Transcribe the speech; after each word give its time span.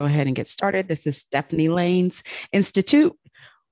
go 0.00 0.06
ahead 0.06 0.26
and 0.26 0.36
get 0.36 0.48
started. 0.48 0.88
This 0.88 1.06
is 1.06 1.18
Stephanie 1.18 1.68
Laynes 1.68 2.22
Institute 2.52 3.16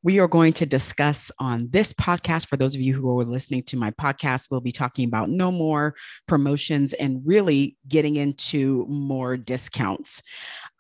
we 0.03 0.19
are 0.19 0.29
going 0.29 0.53
to 0.55 0.67
discuss 0.67 1.31
on 1.39 1.69
this 1.71 1.93
podcast. 1.93 2.49
For 2.49 2.57
those 2.57 2.75
of 2.75 2.81
you 2.81 2.95
who 2.95 3.19
are 3.21 3.25
listening 3.25 3.63
to 3.65 3.77
my 3.77 3.93
podcast, 3.93 4.49
we'll 4.51 4.61
be 4.61 4.73
talking 4.73 5.07
about 5.07 5.31
no 5.31 5.53
more 5.53 5.95
promotions 6.27 6.93
and 6.93 7.23
really 7.25 7.77
getting 7.87 8.17
into 8.17 8.85
more 8.89 9.37
discounts. 9.37 10.23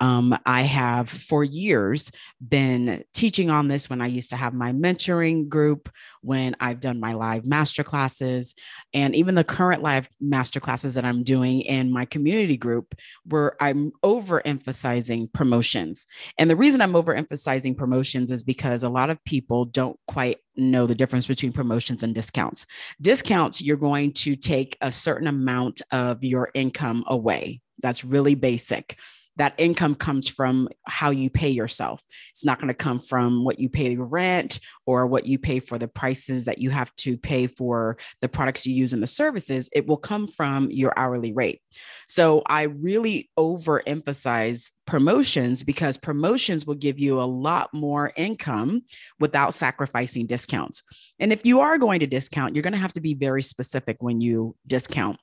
Um, 0.00 0.36
I 0.44 0.62
have 0.62 1.08
for 1.08 1.44
years 1.44 2.10
been 2.46 3.04
teaching 3.14 3.50
on 3.50 3.68
this 3.68 3.88
when 3.88 4.00
I 4.00 4.06
used 4.06 4.30
to 4.30 4.36
have 4.36 4.54
my 4.54 4.72
mentoring 4.72 5.48
group, 5.48 5.88
when 6.22 6.56
I've 6.58 6.80
done 6.80 6.98
my 6.98 7.12
live 7.12 7.46
master 7.46 7.84
classes, 7.84 8.56
and 8.92 9.14
even 9.14 9.36
the 9.36 9.44
current 9.44 9.82
live 9.82 10.08
master 10.20 10.58
classes 10.58 10.94
that 10.94 11.04
I'm 11.04 11.22
doing 11.22 11.60
in 11.60 11.92
my 11.92 12.04
community 12.06 12.56
group, 12.56 12.96
where 13.24 13.62
I'm 13.62 13.92
overemphasizing 14.02 15.32
promotions. 15.32 16.06
And 16.38 16.50
the 16.50 16.56
reason 16.56 16.80
I'm 16.80 16.94
overemphasizing 16.94 17.76
promotions 17.76 18.32
is 18.32 18.42
because 18.42 18.82
a 18.82 18.88
lot 18.88 19.10
of 19.10 19.11
people 19.24 19.64
don't 19.64 19.98
quite 20.06 20.38
know 20.56 20.86
the 20.86 20.94
difference 20.94 21.26
between 21.26 21.52
promotions 21.52 22.02
and 22.02 22.14
discounts. 22.14 22.66
Discounts, 23.00 23.62
you're 23.62 23.76
going 23.76 24.12
to 24.12 24.36
take 24.36 24.76
a 24.80 24.92
certain 24.92 25.26
amount 25.26 25.82
of 25.90 26.22
your 26.24 26.50
income 26.54 27.04
away. 27.06 27.60
That's 27.82 28.04
really 28.04 28.34
basic 28.34 28.98
that 29.36 29.54
income 29.58 29.94
comes 29.94 30.28
from 30.28 30.68
how 30.86 31.10
you 31.10 31.30
pay 31.30 31.50
yourself. 31.50 32.02
It's 32.30 32.44
not 32.44 32.58
going 32.58 32.68
to 32.68 32.74
come 32.74 33.00
from 33.00 33.44
what 33.44 33.58
you 33.58 33.68
pay 33.68 33.94
to 33.94 34.02
rent 34.02 34.60
or 34.86 35.06
what 35.06 35.26
you 35.26 35.38
pay 35.38 35.60
for 35.60 35.78
the 35.78 35.88
prices 35.88 36.44
that 36.44 36.58
you 36.58 36.70
have 36.70 36.94
to 36.96 37.16
pay 37.16 37.46
for 37.46 37.96
the 38.20 38.28
products 38.28 38.66
you 38.66 38.74
use 38.74 38.92
and 38.92 39.02
the 39.02 39.06
services. 39.06 39.70
It 39.72 39.86
will 39.86 39.96
come 39.96 40.28
from 40.28 40.70
your 40.70 40.92
hourly 40.96 41.32
rate. 41.32 41.60
So 42.06 42.42
I 42.46 42.64
really 42.64 43.30
overemphasize 43.38 44.70
promotions 44.86 45.62
because 45.62 45.96
promotions 45.96 46.66
will 46.66 46.74
give 46.74 46.98
you 46.98 47.20
a 47.20 47.24
lot 47.24 47.70
more 47.72 48.12
income 48.16 48.82
without 49.18 49.54
sacrificing 49.54 50.26
discounts. 50.26 50.82
And 51.18 51.32
if 51.32 51.46
you 51.46 51.60
are 51.60 51.78
going 51.78 52.00
to 52.00 52.06
discount, 52.06 52.54
you're 52.54 52.62
going 52.62 52.72
to 52.74 52.78
have 52.78 52.92
to 52.94 53.00
be 53.00 53.14
very 53.14 53.42
specific 53.42 53.96
when 54.00 54.20
you 54.20 54.56
discount 54.66 55.18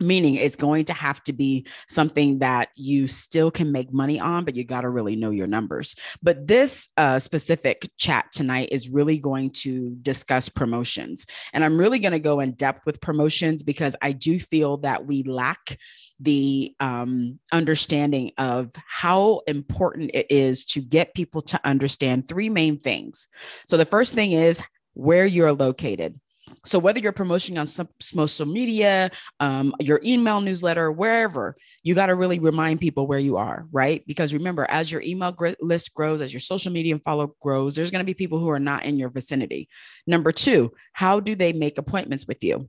meaning 0.00 0.34
it's 0.34 0.56
going 0.56 0.84
to 0.86 0.92
have 0.92 1.22
to 1.24 1.32
be 1.32 1.66
something 1.88 2.38
that 2.38 2.68
you 2.74 3.06
still 3.08 3.50
can 3.50 3.72
make 3.72 3.92
money 3.92 4.18
on 4.20 4.44
but 4.44 4.56
you 4.56 4.64
got 4.64 4.82
to 4.82 4.88
really 4.88 5.16
know 5.16 5.30
your 5.30 5.46
numbers. 5.46 5.94
But 6.22 6.46
this 6.46 6.88
uh, 6.96 7.18
specific 7.18 7.88
chat 7.96 8.26
tonight 8.32 8.68
is 8.72 8.88
really 8.88 9.18
going 9.18 9.50
to 9.50 9.96
discuss 10.02 10.48
promotions. 10.48 11.26
And 11.52 11.64
i'm 11.64 11.78
really 11.78 11.98
going 11.98 12.12
to 12.12 12.18
go 12.18 12.40
in 12.40 12.52
depth 12.52 12.86
with 12.86 13.00
promotions 13.00 13.62
because 13.62 13.96
i 14.02 14.12
do 14.12 14.38
feel 14.38 14.78
that 14.78 15.06
we 15.06 15.22
lack 15.22 15.78
the 16.20 16.74
um, 16.80 17.38
understanding 17.52 18.32
of 18.38 18.72
how 18.86 19.42
important 19.46 20.10
it 20.14 20.26
is 20.30 20.64
to 20.64 20.80
get 20.80 21.14
people 21.14 21.40
to 21.42 21.60
understand 21.64 22.26
three 22.26 22.48
main 22.48 22.78
things. 22.78 23.28
So 23.66 23.76
the 23.76 23.84
first 23.84 24.14
thing 24.14 24.32
is 24.32 24.62
where 24.94 25.26
you're 25.26 25.52
located 25.52 26.18
so 26.64 26.78
whether 26.78 26.98
you're 27.00 27.12
promoting 27.12 27.58
on 27.58 27.66
some 27.66 27.88
social 28.00 28.46
media, 28.46 29.10
um, 29.40 29.74
your 29.80 30.00
email 30.04 30.40
newsletter, 30.40 30.90
wherever, 30.90 31.56
you 31.82 31.94
got 31.94 32.06
to 32.06 32.14
really 32.14 32.38
remind 32.38 32.80
people 32.80 33.06
where 33.06 33.18
you 33.18 33.36
are, 33.36 33.66
right? 33.72 34.04
Because 34.06 34.32
remember, 34.32 34.66
as 34.68 34.90
your 34.90 35.02
email 35.02 35.32
gr- 35.32 35.50
list 35.60 35.94
grows, 35.94 36.20
as 36.20 36.32
your 36.32 36.40
social 36.40 36.72
media 36.72 36.94
and 36.94 37.02
follow 37.02 37.34
grows, 37.40 37.74
there's 37.74 37.90
going 37.90 38.02
to 38.02 38.06
be 38.06 38.14
people 38.14 38.38
who 38.38 38.50
are 38.50 38.60
not 38.60 38.84
in 38.84 38.98
your 38.98 39.08
vicinity. 39.08 39.68
Number 40.06 40.32
two, 40.32 40.72
how 40.92 41.20
do 41.20 41.34
they 41.34 41.52
make 41.52 41.78
appointments 41.78 42.26
with 42.26 42.42
you? 42.42 42.68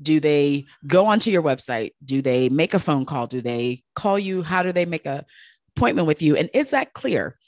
Do 0.00 0.18
they 0.18 0.66
go 0.86 1.06
onto 1.06 1.30
your 1.30 1.42
website? 1.42 1.92
Do 2.04 2.22
they 2.22 2.48
make 2.48 2.74
a 2.74 2.80
phone 2.80 3.04
call? 3.04 3.26
Do 3.26 3.40
they 3.40 3.82
call 3.94 4.18
you? 4.18 4.42
How 4.42 4.62
do 4.62 4.72
they 4.72 4.84
make 4.84 5.06
a 5.06 5.24
appointment 5.76 6.06
with 6.06 6.22
you? 6.22 6.36
And 6.36 6.50
is 6.52 6.68
that 6.70 6.92
clear 6.92 7.38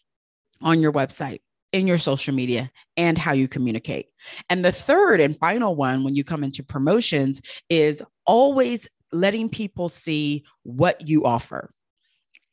on 0.63 0.81
your 0.81 0.93
website? 0.93 1.41
In 1.75 1.89
your 1.89 1.99
social 1.99 2.33
media 2.33 2.71
and 2.97 3.19
how 3.19 3.33
you 3.33 3.49
communicate. 3.49 4.07
And 4.49 4.65
the 4.65 4.71
third 4.71 5.21
and 5.21 5.37
final 5.37 5.75
one, 5.75 6.05
when 6.05 6.15
you 6.15 6.23
come 6.23 6.45
into 6.45 6.63
promotions, 6.63 7.43
is 7.69 8.01
always 8.25 8.87
letting 9.11 9.49
people 9.49 9.89
see 9.89 10.45
what 10.63 11.09
you 11.09 11.25
offer. 11.25 11.69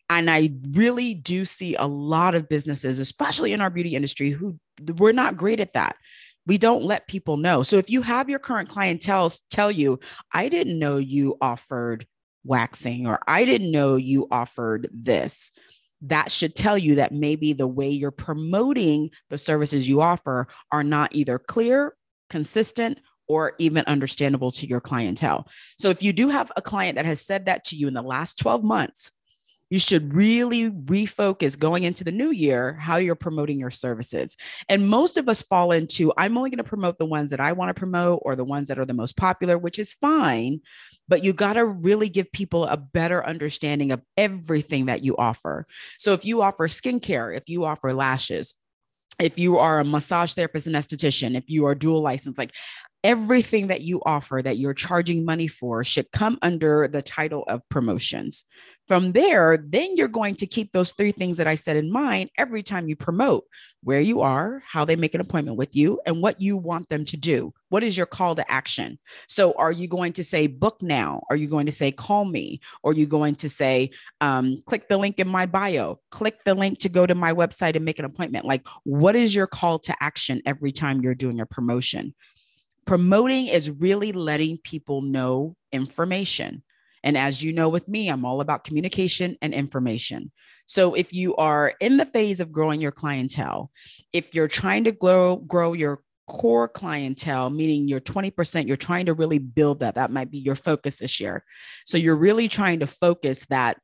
And 0.10 0.28
I 0.30 0.50
really 0.72 1.14
do 1.14 1.46
see 1.46 1.76
a 1.76 1.86
lot 1.86 2.34
of 2.34 2.50
businesses, 2.50 2.98
especially 2.98 3.54
in 3.54 3.62
our 3.62 3.70
beauty 3.70 3.96
industry, 3.96 4.32
who 4.32 4.58
we're 4.98 5.12
not 5.12 5.38
great 5.38 5.60
at 5.60 5.74
that. 5.74 5.98
We 6.48 6.58
don't 6.58 6.84
let 6.84 7.08
people 7.08 7.38
know. 7.38 7.62
So 7.62 7.78
if 7.78 7.92
you 7.92 8.02
have 8.02 8.28
your 8.28 8.40
current 8.40 8.70
clientele 8.70 9.32
tell 9.52 9.70
you, 9.70 10.00
I 10.34 10.50
didn't 10.50 10.80
know 10.80 10.98
you 10.98 11.38
offered 11.40 12.08
waxing, 12.44 13.06
or 13.06 13.20
I 13.28 13.46
didn't 13.46 13.72
know 13.72 13.98
you 13.98 14.28
offered 14.32 14.90
this 14.92 15.52
that 16.02 16.32
should 16.32 16.56
tell 16.56 16.78
you 16.78 16.96
that 16.96 17.12
maybe 17.12 17.54
the 17.54 17.68
way 17.68 17.90
you're 17.90 18.12
promoting 18.12 19.12
the 19.30 19.38
services 19.38 19.88
you 19.88 20.02
offer 20.02 20.48
are 20.72 20.84
not 20.84 21.14
either 21.14 21.38
clear, 21.38 21.96
consistent, 22.30 23.00
or 23.28 23.54
even 23.60 23.86
understandable 23.88 24.52
to 24.52 24.68
your 24.68 24.82
clientele. 24.82 25.48
So 25.78 25.90
if 25.90 26.04
you 26.04 26.12
do 26.12 26.30
have 26.30 26.52
a 26.58 26.62
client 26.62 26.98
that 26.98 27.06
has 27.06 27.22
said 27.22 27.46
that 27.46 27.64
to 27.66 27.78
you 27.78 27.88
in 27.88 27.94
the 27.94 28.02
last 28.02 28.40
12 28.40 28.64
months, 28.64 29.12
you 29.72 29.80
should 29.80 30.14
really 30.14 30.70
refocus 30.70 31.58
going 31.58 31.84
into 31.84 32.04
the 32.04 32.12
new 32.12 32.30
year 32.30 32.74
how 32.74 32.98
you're 32.98 33.16
promoting 33.16 33.58
your 33.58 33.72
services. 33.72 34.36
And 34.68 34.90
most 34.90 35.18
of 35.18 35.30
us 35.30 35.42
fall 35.42 35.72
into 35.72 36.12
I'm 36.18 36.38
only 36.38 36.50
going 36.50 36.58
to 36.58 36.64
promote 36.64 37.00
the 37.00 37.06
ones 37.06 37.32
that 37.32 37.40
I 37.40 37.54
want 37.54 37.70
to 37.70 37.74
promote 37.74 38.20
or 38.24 38.36
the 38.36 38.44
ones 38.44 38.68
that 38.68 38.78
are 38.78 38.86
the 38.86 38.94
most 38.94 39.16
popular, 39.16 39.58
which 39.58 39.80
is 39.80 39.94
fine. 39.94 40.60
But 41.08 41.24
you 41.24 41.32
got 41.32 41.54
to 41.54 41.66
really 41.66 42.10
give 42.10 42.32
people 42.34 42.66
a 42.66 42.76
better 42.76 43.26
understanding 43.26 43.94
of 43.94 44.02
everything 44.18 44.88
that 44.88 45.06
you 45.06 45.16
offer. 45.16 45.66
So 45.98 46.12
if 46.12 46.26
you 46.26 46.42
offer 46.42 46.68
skincare, 46.68 47.36
if 47.36 47.48
you 47.48 47.64
offer 47.64 47.94
lashes, 47.94 48.56
if 49.20 49.40
you 49.40 49.58
are 49.58 49.80
a 49.80 49.86
massage 49.86 50.34
therapist 50.34 50.68
and 50.68 50.76
esthetician, 50.76 51.36
if 51.36 51.46
you 51.48 51.66
are 51.66 51.76
dual 51.76 52.02
license, 52.02 52.38
like 52.38 52.54
everything 53.04 53.68
that 53.68 53.82
you 53.82 54.02
offer 54.06 54.42
that 54.44 54.58
you're 54.58 54.74
charging 54.74 55.26
money 55.26 55.48
for 55.48 55.84
should 55.84 56.12
come 56.12 56.38
under 56.42 56.88
the 56.88 57.02
title 57.02 57.44
of 57.48 57.68
promotions. 57.70 58.46
From 58.88 59.14
there, 59.14 59.58
then 59.58 59.96
you're 59.96 60.10
going 60.10 60.36
to 60.36 60.46
keep 60.46 60.72
those 60.72 60.92
three 60.92 61.14
things 61.14 61.38
that 61.38 61.48
I 61.48 61.56
said 61.56 61.78
in 61.78 61.92
mind 61.92 62.30
every 62.38 62.62
time 62.62 62.90
you 62.90 62.96
promote 62.96 63.46
where 63.84 64.02
you 64.02 64.22
are, 64.22 64.62
how 64.68 64.84
they 64.84 64.98
make 64.98 65.16
an 65.16 65.22
appointment 65.22 65.58
with 65.58 65.76
you, 65.76 66.00
and 66.06 66.22
what 66.22 66.42
you 66.42 66.58
want 66.58 66.90
them 66.90 67.06
to 67.06 67.18
do. 67.18 67.54
What 67.70 67.84
is 67.84 67.96
your 67.96 68.06
call 68.06 68.36
to 68.36 68.52
action? 68.52 69.00
So, 69.28 69.54
are 69.54 69.72
you 69.72 69.88
going 69.88 70.14
to 70.14 70.24
say 70.26 70.48
book 70.48 70.82
now? 70.82 71.22
Are 71.30 71.38
you 71.38 71.48
going 71.48 71.68
to 71.68 71.72
say 71.72 71.92
call 71.92 72.26
me? 72.26 72.60
Or 72.84 72.92
are 72.92 72.96
you 72.96 73.06
going 73.06 73.36
to 73.36 73.50
say 73.50 73.92
um, 74.20 74.58
click 74.66 74.90
the 74.90 74.98
link 74.98 75.20
in 75.20 75.28
my 75.28 75.46
bio, 75.46 76.02
click 76.12 76.44
the 76.44 76.54
link 76.54 76.80
to 76.80 76.90
go 76.90 77.06
to 77.06 77.16
my 77.16 77.34
website 77.34 77.78
and 77.78 77.86
make 77.86 77.98
an 77.98 78.06
appointment? 78.06 78.46
Like, 78.46 78.68
what 78.84 79.16
is 79.16 79.34
your 79.34 79.48
call 79.48 79.80
to 79.80 79.96
action 80.02 80.42
every 80.46 80.74
time 80.74 81.02
you're 81.02 81.16
doing 81.16 81.40
a 81.40 81.46
promotion? 81.46 82.14
Promoting 82.86 83.48
is 83.48 83.70
really 83.70 84.12
letting 84.12 84.58
people 84.58 85.02
know 85.02 85.56
information. 85.72 86.64
And 87.04 87.18
as 87.18 87.42
you 87.42 87.54
know, 87.54 87.70
with 87.70 87.88
me, 87.88 88.10
I'm 88.10 88.26
all 88.26 88.42
about 88.42 88.64
communication 88.64 89.38
and 89.42 89.54
information. 89.54 90.32
So 90.66 90.94
if 90.94 91.14
you 91.14 91.36
are 91.36 91.74
in 91.80 91.98
the 91.98 92.06
phase 92.06 92.40
of 92.40 92.52
growing 92.52 92.82
your 92.82 92.92
clientele, 92.92 93.72
if 94.14 94.34
you're 94.36 94.48
trying 94.48 94.84
to 94.86 94.92
grow, 94.92 95.36
grow 95.38 95.74
your 95.74 96.02
core 96.28 96.68
clientele, 96.68 97.50
meaning 97.50 97.88
your 97.88 98.00
20%, 98.00 98.68
you're 98.68 98.78
trying 98.78 99.08
to 99.08 99.14
really 99.14 99.40
build 99.40 99.80
that. 99.80 99.96
That 99.96 100.12
might 100.12 100.32
be 100.32 100.38
your 100.38 100.56
focus 100.56 101.00
this 101.00 101.20
year. 101.20 101.44
So 101.86 101.98
you're 101.98 102.16
really 102.16 102.48
trying 102.48 102.80
to 102.80 102.88
focus 102.88 103.46
that 103.50 103.80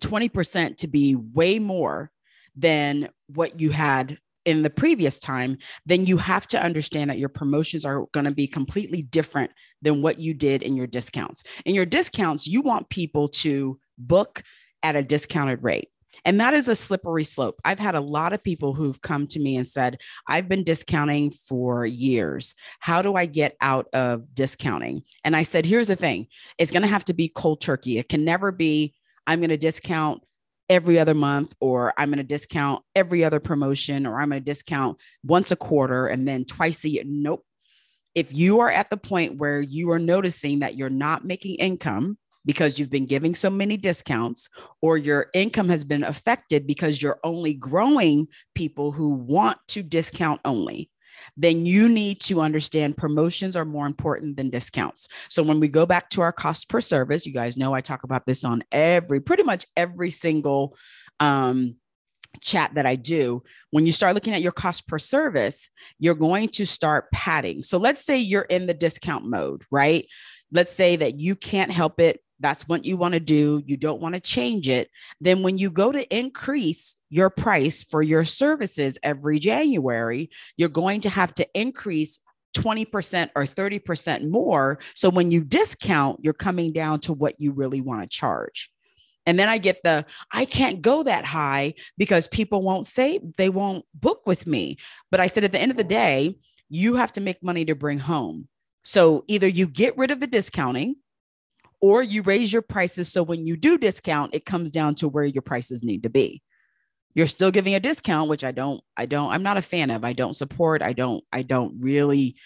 20% 0.00 0.76
to 0.78 0.86
be 0.86 1.14
way 1.14 1.58
more 1.58 2.10
than 2.56 3.08
what 3.26 3.60
you 3.60 3.70
had 3.70 4.18
in 4.44 4.62
the 4.62 4.70
previous 4.70 5.18
time, 5.18 5.58
then 5.86 6.06
you 6.06 6.16
have 6.18 6.46
to 6.48 6.62
understand 6.62 7.10
that 7.10 7.18
your 7.18 7.28
promotions 7.28 7.84
are 7.84 8.06
going 8.12 8.26
to 8.26 8.32
be 8.32 8.46
completely 8.46 9.02
different 9.02 9.50
than 9.82 10.02
what 10.02 10.18
you 10.18 10.34
did 10.34 10.62
in 10.62 10.76
your 10.76 10.86
discounts. 10.86 11.44
In 11.64 11.74
your 11.74 11.86
discounts, 11.86 12.46
you 12.46 12.60
want 12.60 12.88
people 12.90 13.28
to 13.28 13.78
book 13.98 14.42
at 14.82 14.96
a 14.96 15.02
discounted 15.02 15.62
rate. 15.62 15.88
And 16.24 16.40
that 16.40 16.54
is 16.54 16.68
a 16.68 16.76
slippery 16.76 17.24
slope. 17.24 17.60
I've 17.64 17.78
had 17.78 17.94
a 17.94 18.00
lot 18.00 18.32
of 18.32 18.42
people 18.42 18.72
who've 18.72 19.00
come 19.00 19.26
to 19.28 19.40
me 19.40 19.56
and 19.56 19.66
said, 19.66 20.00
I've 20.28 20.48
been 20.48 20.62
discounting 20.62 21.32
for 21.32 21.84
years. 21.84 22.54
How 22.80 23.02
do 23.02 23.14
I 23.14 23.26
get 23.26 23.56
out 23.60 23.88
of 23.92 24.32
discounting? 24.34 25.02
And 25.24 25.34
I 25.34 25.42
said, 25.42 25.66
here's 25.66 25.88
the 25.88 25.96
thing 25.96 26.28
it's 26.58 26.70
going 26.70 26.82
to 26.82 26.88
have 26.88 27.04
to 27.06 27.14
be 27.14 27.28
cold 27.28 27.60
turkey. 27.60 27.98
It 27.98 28.08
can 28.08 28.24
never 28.24 28.52
be, 28.52 28.94
I'm 29.26 29.40
going 29.40 29.50
to 29.50 29.56
discount 29.56 30.22
every 30.68 30.98
other 30.98 31.14
month 31.14 31.54
or 31.60 31.92
I'm 31.98 32.08
going 32.08 32.18
to 32.18 32.24
discount 32.24 32.82
every 32.94 33.24
other 33.24 33.40
promotion 33.40 34.06
or 34.06 34.20
I'm 34.20 34.30
going 34.30 34.42
to 34.42 34.44
discount 34.44 35.00
once 35.22 35.52
a 35.52 35.56
quarter 35.56 36.06
and 36.06 36.26
then 36.26 36.44
twice 36.44 36.84
a 36.84 36.88
year. 36.88 37.02
Nope. 37.06 37.44
If 38.14 38.32
you 38.32 38.60
are 38.60 38.70
at 38.70 38.90
the 38.90 38.96
point 38.96 39.38
where 39.38 39.60
you 39.60 39.90
are 39.90 39.98
noticing 39.98 40.60
that 40.60 40.76
you're 40.76 40.90
not 40.90 41.24
making 41.24 41.56
income 41.56 42.16
because 42.44 42.78
you've 42.78 42.90
been 42.90 43.06
giving 43.06 43.34
so 43.34 43.50
many 43.50 43.76
discounts 43.76 44.48
or 44.82 44.96
your 44.96 45.26
income 45.34 45.68
has 45.68 45.84
been 45.84 46.04
affected 46.04 46.66
because 46.66 47.00
you're 47.00 47.18
only 47.24 47.54
growing 47.54 48.28
people 48.54 48.92
who 48.92 49.10
want 49.10 49.58
to 49.68 49.82
discount 49.82 50.40
only, 50.44 50.90
then 51.36 51.66
you 51.66 51.88
need 51.88 52.20
to 52.22 52.40
understand 52.40 52.96
promotions 52.96 53.56
are 53.56 53.64
more 53.64 53.86
important 53.86 54.36
than 54.36 54.50
discounts. 54.50 55.08
So 55.28 55.42
when 55.42 55.60
we 55.60 55.68
go 55.68 55.86
back 55.86 56.10
to 56.10 56.20
our 56.20 56.32
cost 56.32 56.68
per 56.68 56.80
service, 56.80 57.26
you 57.26 57.32
guys 57.32 57.56
know 57.56 57.74
I 57.74 57.80
talk 57.80 58.04
about 58.04 58.26
this 58.26 58.44
on 58.44 58.64
every 58.72 59.20
pretty 59.20 59.42
much 59.42 59.66
every 59.76 60.10
single 60.10 60.76
um, 61.20 61.76
chat 62.40 62.72
that 62.74 62.86
I 62.86 62.96
do, 62.96 63.42
when 63.70 63.86
you 63.86 63.92
start 63.92 64.14
looking 64.14 64.34
at 64.34 64.42
your 64.42 64.52
cost 64.52 64.86
per 64.86 64.98
service, 64.98 65.68
you're 65.98 66.14
going 66.14 66.48
to 66.50 66.66
start 66.66 67.10
padding. 67.12 67.62
So 67.62 67.78
let's 67.78 68.04
say 68.04 68.18
you're 68.18 68.42
in 68.42 68.66
the 68.66 68.74
discount 68.74 69.24
mode, 69.24 69.62
right? 69.70 70.06
Let's 70.52 70.72
say 70.72 70.96
that 70.96 71.20
you 71.20 71.36
can't 71.36 71.70
help 71.70 72.00
it. 72.00 72.20
That's 72.40 72.66
what 72.68 72.84
you 72.84 72.96
want 72.96 73.14
to 73.14 73.20
do. 73.20 73.62
You 73.64 73.76
don't 73.76 74.00
want 74.00 74.14
to 74.14 74.20
change 74.20 74.68
it. 74.68 74.90
Then, 75.20 75.42
when 75.42 75.58
you 75.58 75.70
go 75.70 75.92
to 75.92 76.16
increase 76.16 76.96
your 77.10 77.30
price 77.30 77.84
for 77.84 78.02
your 78.02 78.24
services 78.24 78.98
every 79.02 79.38
January, 79.38 80.30
you're 80.56 80.68
going 80.68 81.00
to 81.02 81.10
have 81.10 81.32
to 81.34 81.46
increase 81.54 82.20
20% 82.54 83.30
or 83.34 83.44
30% 83.44 84.30
more. 84.30 84.78
So 84.94 85.10
when 85.10 85.30
you 85.30 85.42
discount, 85.42 86.20
you're 86.22 86.32
coming 86.32 86.72
down 86.72 87.00
to 87.00 87.12
what 87.12 87.34
you 87.38 87.52
really 87.52 87.80
want 87.80 88.02
to 88.02 88.16
charge. 88.16 88.70
And 89.26 89.38
then 89.38 89.48
I 89.48 89.58
get 89.58 89.82
the, 89.82 90.04
I 90.32 90.44
can't 90.44 90.82
go 90.82 91.02
that 91.02 91.24
high 91.24 91.74
because 91.96 92.28
people 92.28 92.62
won't 92.62 92.86
say, 92.86 93.20
they 93.36 93.48
won't 93.48 93.84
book 93.94 94.26
with 94.26 94.46
me. 94.46 94.76
But 95.10 95.20
I 95.20 95.26
said, 95.26 95.44
at 95.44 95.52
the 95.52 95.60
end 95.60 95.70
of 95.70 95.76
the 95.76 95.84
day, 95.84 96.38
you 96.68 96.96
have 96.96 97.12
to 97.12 97.20
make 97.20 97.42
money 97.42 97.64
to 97.64 97.74
bring 97.74 97.98
home. 97.98 98.48
So 98.82 99.24
either 99.26 99.48
you 99.48 99.66
get 99.66 99.96
rid 99.96 100.10
of 100.10 100.20
the 100.20 100.26
discounting 100.26 100.96
or 101.84 102.02
you 102.02 102.22
raise 102.22 102.50
your 102.50 102.62
prices. 102.62 103.12
So 103.12 103.22
when 103.22 103.46
you 103.46 103.58
do 103.58 103.76
discount, 103.76 104.34
it 104.34 104.46
comes 104.46 104.70
down 104.70 104.94
to 104.94 105.06
where 105.06 105.26
your 105.26 105.42
prices 105.42 105.84
need 105.84 106.04
to 106.04 106.08
be. 106.08 106.40
You're 107.14 107.26
still 107.26 107.50
giving 107.50 107.74
a 107.74 107.80
discount, 107.80 108.30
which 108.30 108.42
I 108.42 108.52
don't, 108.52 108.80
I 108.96 109.04
don't, 109.04 109.30
I'm 109.30 109.42
not 109.42 109.58
a 109.58 109.62
fan 109.62 109.90
of. 109.90 110.02
I 110.02 110.14
don't 110.14 110.32
support. 110.32 110.80
I 110.80 110.94
don't, 110.94 111.22
I 111.30 111.42
don't 111.42 111.74
really, 111.78 112.36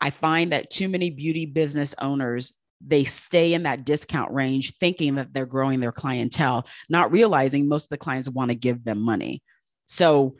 I 0.00 0.10
find 0.10 0.52
that 0.52 0.70
too 0.70 0.88
many 0.88 1.10
beauty 1.10 1.46
business 1.46 1.96
owners 2.00 2.54
they 2.80 3.02
stay 3.02 3.54
in 3.54 3.64
that 3.64 3.84
discount 3.84 4.32
range 4.32 4.74
thinking 4.78 5.16
that 5.16 5.34
they're 5.34 5.46
growing 5.46 5.80
their 5.80 5.90
clientele, 5.90 6.64
not 6.88 7.10
realizing 7.10 7.66
most 7.66 7.86
of 7.86 7.88
the 7.88 7.98
clients 7.98 8.28
want 8.28 8.50
to 8.50 8.54
give 8.54 8.84
them 8.84 9.00
money. 9.00 9.42
So, 9.86 10.36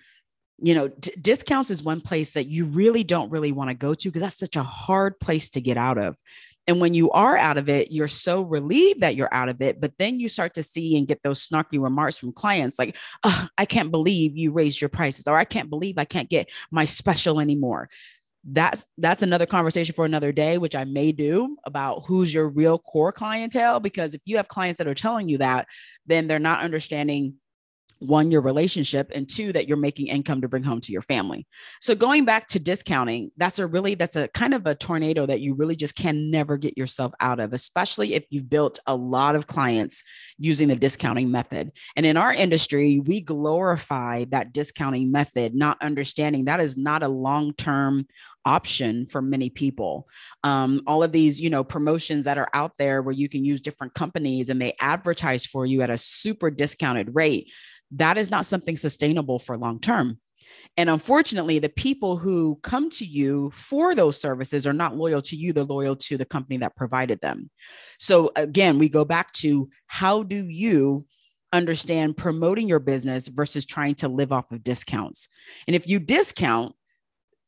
you 0.63 0.77
know, 0.77 0.87
d- 0.87 1.15
discounts 1.21 1.73
is 1.73 1.83
one 1.83 2.01
place 2.01 2.35
that 2.35 2.47
you 2.47 2.67
really 2.67 3.03
don't 3.03 3.31
really 3.31 3.51
want 3.51 3.71
to 3.71 3.75
go 3.75 3.93
to 3.93 4.09
because 4.09 4.23
that's 4.23 4.39
such 4.39 4.55
a 4.55 4.63
hard 4.63 5.19
place 5.19 5.49
to 5.51 5.61
get 5.61 5.77
out 5.77 5.99
of. 5.99 6.17
And 6.67 6.81
when 6.81 6.95
you 6.95 7.11
are 7.11 7.37
out 7.37 7.59
of 7.59 7.69
it, 7.69 7.93
you're 7.93 8.09
so 8.09 8.43
relieved 8.43 9.01
that 9.01 9.15
you're 9.15 9.33
out 9.33 9.49
of 9.49 9.63
it. 9.63 9.81
But 9.81 9.93
then 9.99 10.19
you 10.19 10.29
start 10.29 10.55
to 10.55 10.63
see 10.63 10.97
and 10.97 11.07
get 11.07 11.23
those 11.23 11.47
snarky 11.47 11.81
remarks 11.81 12.19
from 12.19 12.33
clients 12.33 12.79
like, 12.79 12.97
oh, 13.23 13.47
I 13.57 13.67
can't 13.67 13.91
believe 13.91 14.37
you 14.37 14.51
raised 14.51 14.81
your 14.81 14.89
prices, 14.89 15.29
or 15.29 15.37
I 15.37 15.45
can't 15.45 15.71
believe 15.71 15.99
I 15.99 16.05
can't 16.05 16.29
get 16.29 16.51
my 16.71 16.85
special 16.85 17.41
anymore 17.41 17.89
that's 18.49 18.87
that's 18.99 19.23
another 19.23 19.45
conversation 19.45 19.93
for 19.93 20.05
another 20.05 20.31
day 20.31 20.57
which 20.57 20.77
i 20.77 20.85
may 20.85 21.11
do 21.11 21.57
about 21.65 22.05
who's 22.07 22.33
your 22.33 22.49
real 22.49 22.79
core 22.79 23.11
clientele 23.11 23.81
because 23.81 24.15
if 24.15 24.21
you 24.25 24.37
have 24.37 24.47
clients 24.47 24.79
that 24.79 24.87
are 24.87 24.95
telling 24.95 25.29
you 25.29 25.39
that 25.39 25.67
then 26.07 26.29
they're 26.29 26.39
not 26.39 26.63
understanding 26.63 27.35
one 27.99 28.31
your 28.31 28.41
relationship 28.41 29.11
and 29.15 29.29
two 29.29 29.53
that 29.53 29.67
you're 29.67 29.77
making 29.77 30.09
income 30.09 30.41
to 30.41 30.49
bring 30.49 30.63
home 30.63 30.81
to 30.81 30.93
your 30.93 31.03
family. 31.03 31.47
So 31.81 31.95
going 31.95 32.25
back 32.25 32.47
to 32.49 32.59
discounting 32.59 33.31
that's 33.37 33.59
a 33.59 33.67
really 33.67 33.95
that's 33.95 34.17
a 34.17 34.29
kind 34.29 34.55
of 34.55 34.67
a 34.67 34.75
tornado 34.75 35.27
that 35.27 35.41
you 35.41 35.55
really 35.55 35.77
just 35.77 35.97
can 35.97 36.31
never 36.31 36.57
get 36.57 36.77
yourself 36.77 37.13
out 37.21 37.41
of 37.41 37.53
especially 37.53 38.15
if 38.15 38.25
you've 38.31 38.51
built 38.51 38.79
a 38.87 38.95
lot 38.95 39.35
of 39.35 39.47
clients 39.47 40.05
using 40.39 40.69
the 40.69 40.77
discounting 40.77 41.31
method. 41.31 41.73
And 41.97 42.05
in 42.05 42.17
our 42.17 42.33
industry 42.33 43.01
we 43.01 43.21
glorify 43.21 44.25
that 44.27 44.53
discounting 44.53 45.11
method 45.11 45.55
not 45.55 45.81
understanding 45.83 46.47
that 46.47 46.61
is 46.61 46.77
not 46.77 47.03
a 47.03 47.09
long-term 47.09 48.07
option 48.45 49.07
for 49.07 49.21
many 49.21 49.51
people. 49.51 50.09
Um, 50.45 50.83
all 50.87 51.03
of 51.03 51.13
these 51.13 51.41
you 51.41 51.51
know 51.51 51.65
promotions 51.65 52.27
that 52.27 52.39
are 52.39 52.49
out 52.53 52.73
there 52.79 53.03
where 53.03 53.15
you 53.15 53.29
can 53.29 53.45
use 53.45 53.61
different 53.61 53.95
companies 53.95 54.49
and 54.49 54.61
they 54.61 54.75
advertise 54.81 55.47
for 55.47 55.67
you 55.67 55.83
at 55.83 55.91
a 55.91 55.99
super 55.99 56.51
discounted 56.51 57.15
rate 57.15 57.51
that 57.93 58.19
is 58.19 58.31
not 58.31 58.47
something 58.47 58.77
sustainable 58.77 59.39
for 59.39 59.57
long 59.57 59.81
term. 59.81 60.19
And 60.77 60.91
unfortunately, 60.91 61.59
the 61.59 61.69
people 61.69 62.17
who 62.17 62.59
come 62.63 62.91
to 62.91 63.05
you 63.05 63.51
for 63.55 63.95
those 63.95 64.21
services 64.21 64.67
are 64.67 64.73
not 64.73 64.97
loyal 64.97 65.23
to 65.23 65.37
you, 65.37 65.53
they're 65.53 65.65
loyal 65.65 65.97
to 65.97 66.17
the 66.17 66.25
company 66.25 66.59
that 66.59 66.77
provided 66.77 67.21
them. 67.21 67.51
So, 67.99 68.31
again, 68.37 68.79
we 68.79 68.89
go 68.89 69.05
back 69.05 69.33
to 69.35 69.69
how 69.87 70.23
do 70.23 70.47
you 70.47 71.07
understand 71.53 72.17
promoting 72.17 72.69
your 72.69 72.79
business 72.79 73.29
versus 73.29 73.65
trying 73.65 73.95
to 73.97 74.09
live 74.09 74.33
off 74.33 74.53
of 74.53 74.63
discounts? 74.63 75.29
And 75.67 75.75
if 75.75 75.89
you 75.89 75.99
discount 75.99 76.75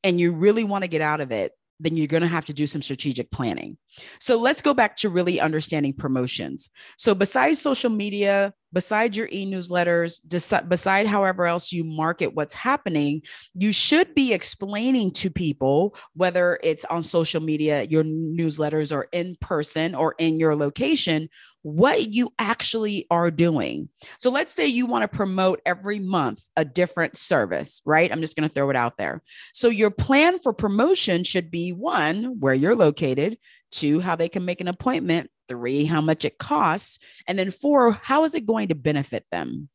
and 0.03 0.21
you 0.21 0.33
really 0.33 0.65
want 0.65 0.85
to 0.85 0.89
get 0.89 1.03
out 1.03 1.21
of 1.21 1.31
it, 1.33 1.53
then 1.81 1.97
you're 1.97 2.07
going 2.07 2.23
to 2.23 2.29
have 2.29 2.45
to 2.47 2.53
do 2.53 2.67
some 2.67 2.83
strategic 2.83 3.31
planning. 3.31 3.77
So 4.19 4.37
let's 4.37 4.63
go 4.63 4.75
back 4.75 4.97
to 4.97 5.09
really 5.09 5.41
understanding 5.41 5.93
promotions. 5.93 6.71
So 6.97 7.15
besides 7.15 7.61
social 7.61 7.91
media, 7.91 8.53
beside 8.73 9.17
your 9.17 9.29
e-newsletters, 9.33 10.21
beside 10.69 11.07
however 11.07 11.47
else 11.47 11.73
you 11.73 11.85
market 11.85 12.35
what's 12.35 12.55
happening, 12.55 13.23
you 13.55 13.73
should 13.73 14.15
be 14.15 14.33
explaining 14.33 15.13
to 15.13 15.31
people 15.31 15.97
whether 16.15 16.59
it's 16.63 16.85
on 16.87 17.03
social 17.03 17.41
media, 17.41 17.85
your 17.85 18.05
newsletters 18.05 18.95
or 18.95 19.09
in 19.13 19.37
person 19.41 19.95
or 19.95 20.15
in 20.19 20.39
your 20.39 20.55
location, 20.55 21.29
what 21.69 22.13
you 22.13 22.33
actually 22.39 23.07
are 23.11 23.31
doing. 23.31 23.89
So 24.19 24.31
let's 24.31 24.53
say 24.53 24.67
you 24.67 24.87
want 24.87 25.03
to 25.03 25.17
promote 25.17 25.61
every 25.67 25.99
month 25.99 26.43
a 26.57 26.65
different 26.65 27.19
service, 27.19 27.83
right? 27.85 28.11
I'm 28.11 28.21
just 28.21 28.37
going 28.37 28.49
to 28.49 28.55
throw 28.55 28.71
it 28.71 28.77
out 28.77 28.97
there. 28.97 29.23
So 29.53 29.69
your 29.69 29.91
plan 29.91 30.39
for 30.39 30.53
promotion 30.53 31.25
should 31.25 31.51
be 31.51 31.73
one, 31.73 32.41
where 32.41 32.55
you're 32.55 32.75
located, 32.75 33.39
two, 33.71 34.01
how 34.01 34.17
they 34.17 34.29
can 34.29 34.45
make 34.45 34.61
an 34.61 34.69
appointment, 34.69 35.31
three, 35.49 35.85
how 35.85 36.01
much 36.01 36.25
it 36.25 36.39
costs, 36.39 36.99
and 37.27 37.39
then 37.39 37.51
four, 37.51 37.93
how 37.93 38.25
is 38.25 38.35
it 38.35 38.47
going 38.47 38.69
to 38.69 38.75
benefit 38.75 39.27
them? 39.31 39.69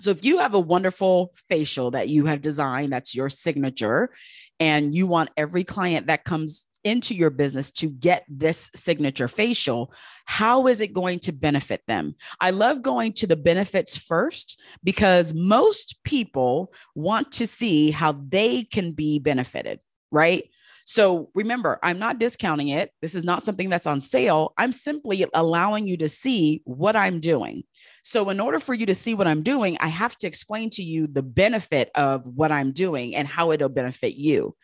So 0.00 0.10
if 0.10 0.24
you 0.24 0.38
have 0.38 0.54
a 0.54 0.60
wonderful 0.60 1.32
facial 1.48 1.92
that 1.92 2.08
you 2.08 2.26
have 2.26 2.42
designed, 2.42 2.92
that's 2.92 3.14
your 3.14 3.28
signature, 3.28 4.10
and 4.58 4.92
you 4.92 5.06
want 5.06 5.30
every 5.36 5.62
client 5.62 6.08
that 6.08 6.24
comes 6.24 6.66
into 6.84 7.14
your 7.14 7.30
business 7.30 7.70
to 7.70 7.90
get 7.90 8.24
this 8.28 8.70
signature 8.74 9.28
facial, 9.28 9.92
how 10.24 10.66
is 10.66 10.80
it 10.80 10.92
going 10.92 11.18
to 11.20 11.32
benefit 11.32 11.82
them? 11.86 12.14
I 12.40 12.50
love 12.50 12.82
going 12.82 13.12
to 13.14 13.26
the 13.26 13.36
benefits 13.36 13.98
first 13.98 14.60
because 14.82 15.34
most 15.34 15.96
people 16.04 16.72
want 16.94 17.32
to 17.32 17.46
see 17.46 17.90
how 17.90 18.12
they 18.12 18.64
can 18.64 18.92
be 18.92 19.18
benefited, 19.18 19.80
right? 20.10 20.44
So 20.84 21.30
remember, 21.34 21.78
I'm 21.82 21.98
not 21.98 22.18
discounting 22.18 22.68
it. 22.68 22.90
This 23.00 23.14
is 23.14 23.24
not 23.24 23.42
something 23.42 23.70
that's 23.70 23.86
on 23.86 24.00
sale. 24.00 24.52
I'm 24.58 24.72
simply 24.72 25.24
allowing 25.32 25.86
you 25.86 25.96
to 25.98 26.08
see 26.08 26.60
what 26.64 26.96
I'm 26.96 27.20
doing. 27.20 27.64
So, 28.02 28.28
in 28.30 28.40
order 28.40 28.58
for 28.58 28.74
you 28.74 28.86
to 28.86 28.94
see 28.94 29.14
what 29.14 29.28
I'm 29.28 29.42
doing, 29.42 29.76
I 29.80 29.88
have 29.88 30.16
to 30.18 30.26
explain 30.26 30.70
to 30.70 30.82
you 30.82 31.06
the 31.06 31.22
benefit 31.22 31.90
of 31.94 32.26
what 32.26 32.50
I'm 32.50 32.72
doing 32.72 33.14
and 33.14 33.28
how 33.28 33.52
it'll 33.52 33.68
benefit 33.68 34.16
you. 34.16 34.56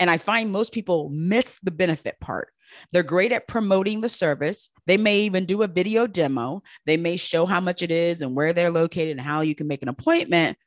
And 0.00 0.10
I 0.10 0.18
find 0.18 0.50
most 0.50 0.72
people 0.72 1.10
miss 1.12 1.56
the 1.62 1.70
benefit 1.70 2.18
part. 2.20 2.48
They're 2.92 3.02
great 3.02 3.32
at 3.32 3.46
promoting 3.46 4.00
the 4.00 4.08
service. 4.08 4.70
They 4.86 4.96
may 4.96 5.20
even 5.20 5.46
do 5.46 5.62
a 5.62 5.68
video 5.68 6.06
demo. 6.06 6.62
They 6.86 6.96
may 6.96 7.16
show 7.16 7.46
how 7.46 7.60
much 7.60 7.82
it 7.82 7.90
is 7.90 8.20
and 8.20 8.34
where 8.34 8.52
they're 8.52 8.70
located 8.70 9.12
and 9.12 9.20
how 9.20 9.42
you 9.42 9.54
can 9.54 9.68
make 9.68 9.82
an 9.82 9.88
appointment, 9.88 10.58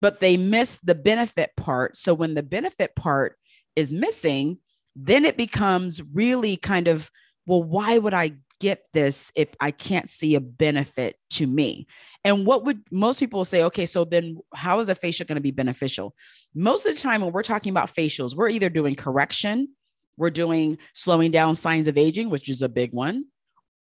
but 0.00 0.20
they 0.20 0.36
miss 0.36 0.78
the 0.78 0.94
benefit 0.94 1.50
part. 1.56 1.96
So 1.96 2.14
when 2.14 2.34
the 2.34 2.42
benefit 2.42 2.96
part 2.96 3.36
is 3.76 3.92
missing, 3.92 4.58
then 4.96 5.24
it 5.24 5.36
becomes 5.36 6.00
really 6.14 6.56
kind 6.56 6.88
of, 6.88 7.10
well, 7.46 7.62
why 7.62 7.98
would 7.98 8.14
I 8.14 8.32
get 8.60 8.84
this 8.92 9.32
if 9.34 9.48
I 9.58 9.72
can't 9.72 10.08
see 10.08 10.36
a 10.36 10.40
benefit 10.40 11.16
to 11.30 11.46
me? 11.46 11.86
And 12.24 12.46
what 12.46 12.64
would 12.64 12.82
most 12.92 13.18
people 13.18 13.44
say, 13.44 13.64
okay, 13.64 13.86
so 13.86 14.04
then 14.04 14.38
how 14.54 14.80
is 14.80 14.88
a 14.88 14.94
facial 14.94 15.26
going 15.26 15.36
to 15.36 15.42
be 15.42 15.50
beneficial? 15.50 16.14
Most 16.54 16.86
of 16.86 16.94
the 16.94 17.00
time, 17.00 17.22
when 17.22 17.32
we're 17.32 17.42
talking 17.42 17.70
about 17.70 17.94
facials, 17.94 18.36
we're 18.36 18.50
either 18.50 18.68
doing 18.68 18.94
correction, 18.94 19.68
we're 20.16 20.30
doing 20.30 20.78
slowing 20.92 21.30
down 21.30 21.54
signs 21.54 21.88
of 21.88 21.96
aging, 21.96 22.30
which 22.30 22.48
is 22.48 22.62
a 22.62 22.68
big 22.68 22.92
one, 22.92 23.24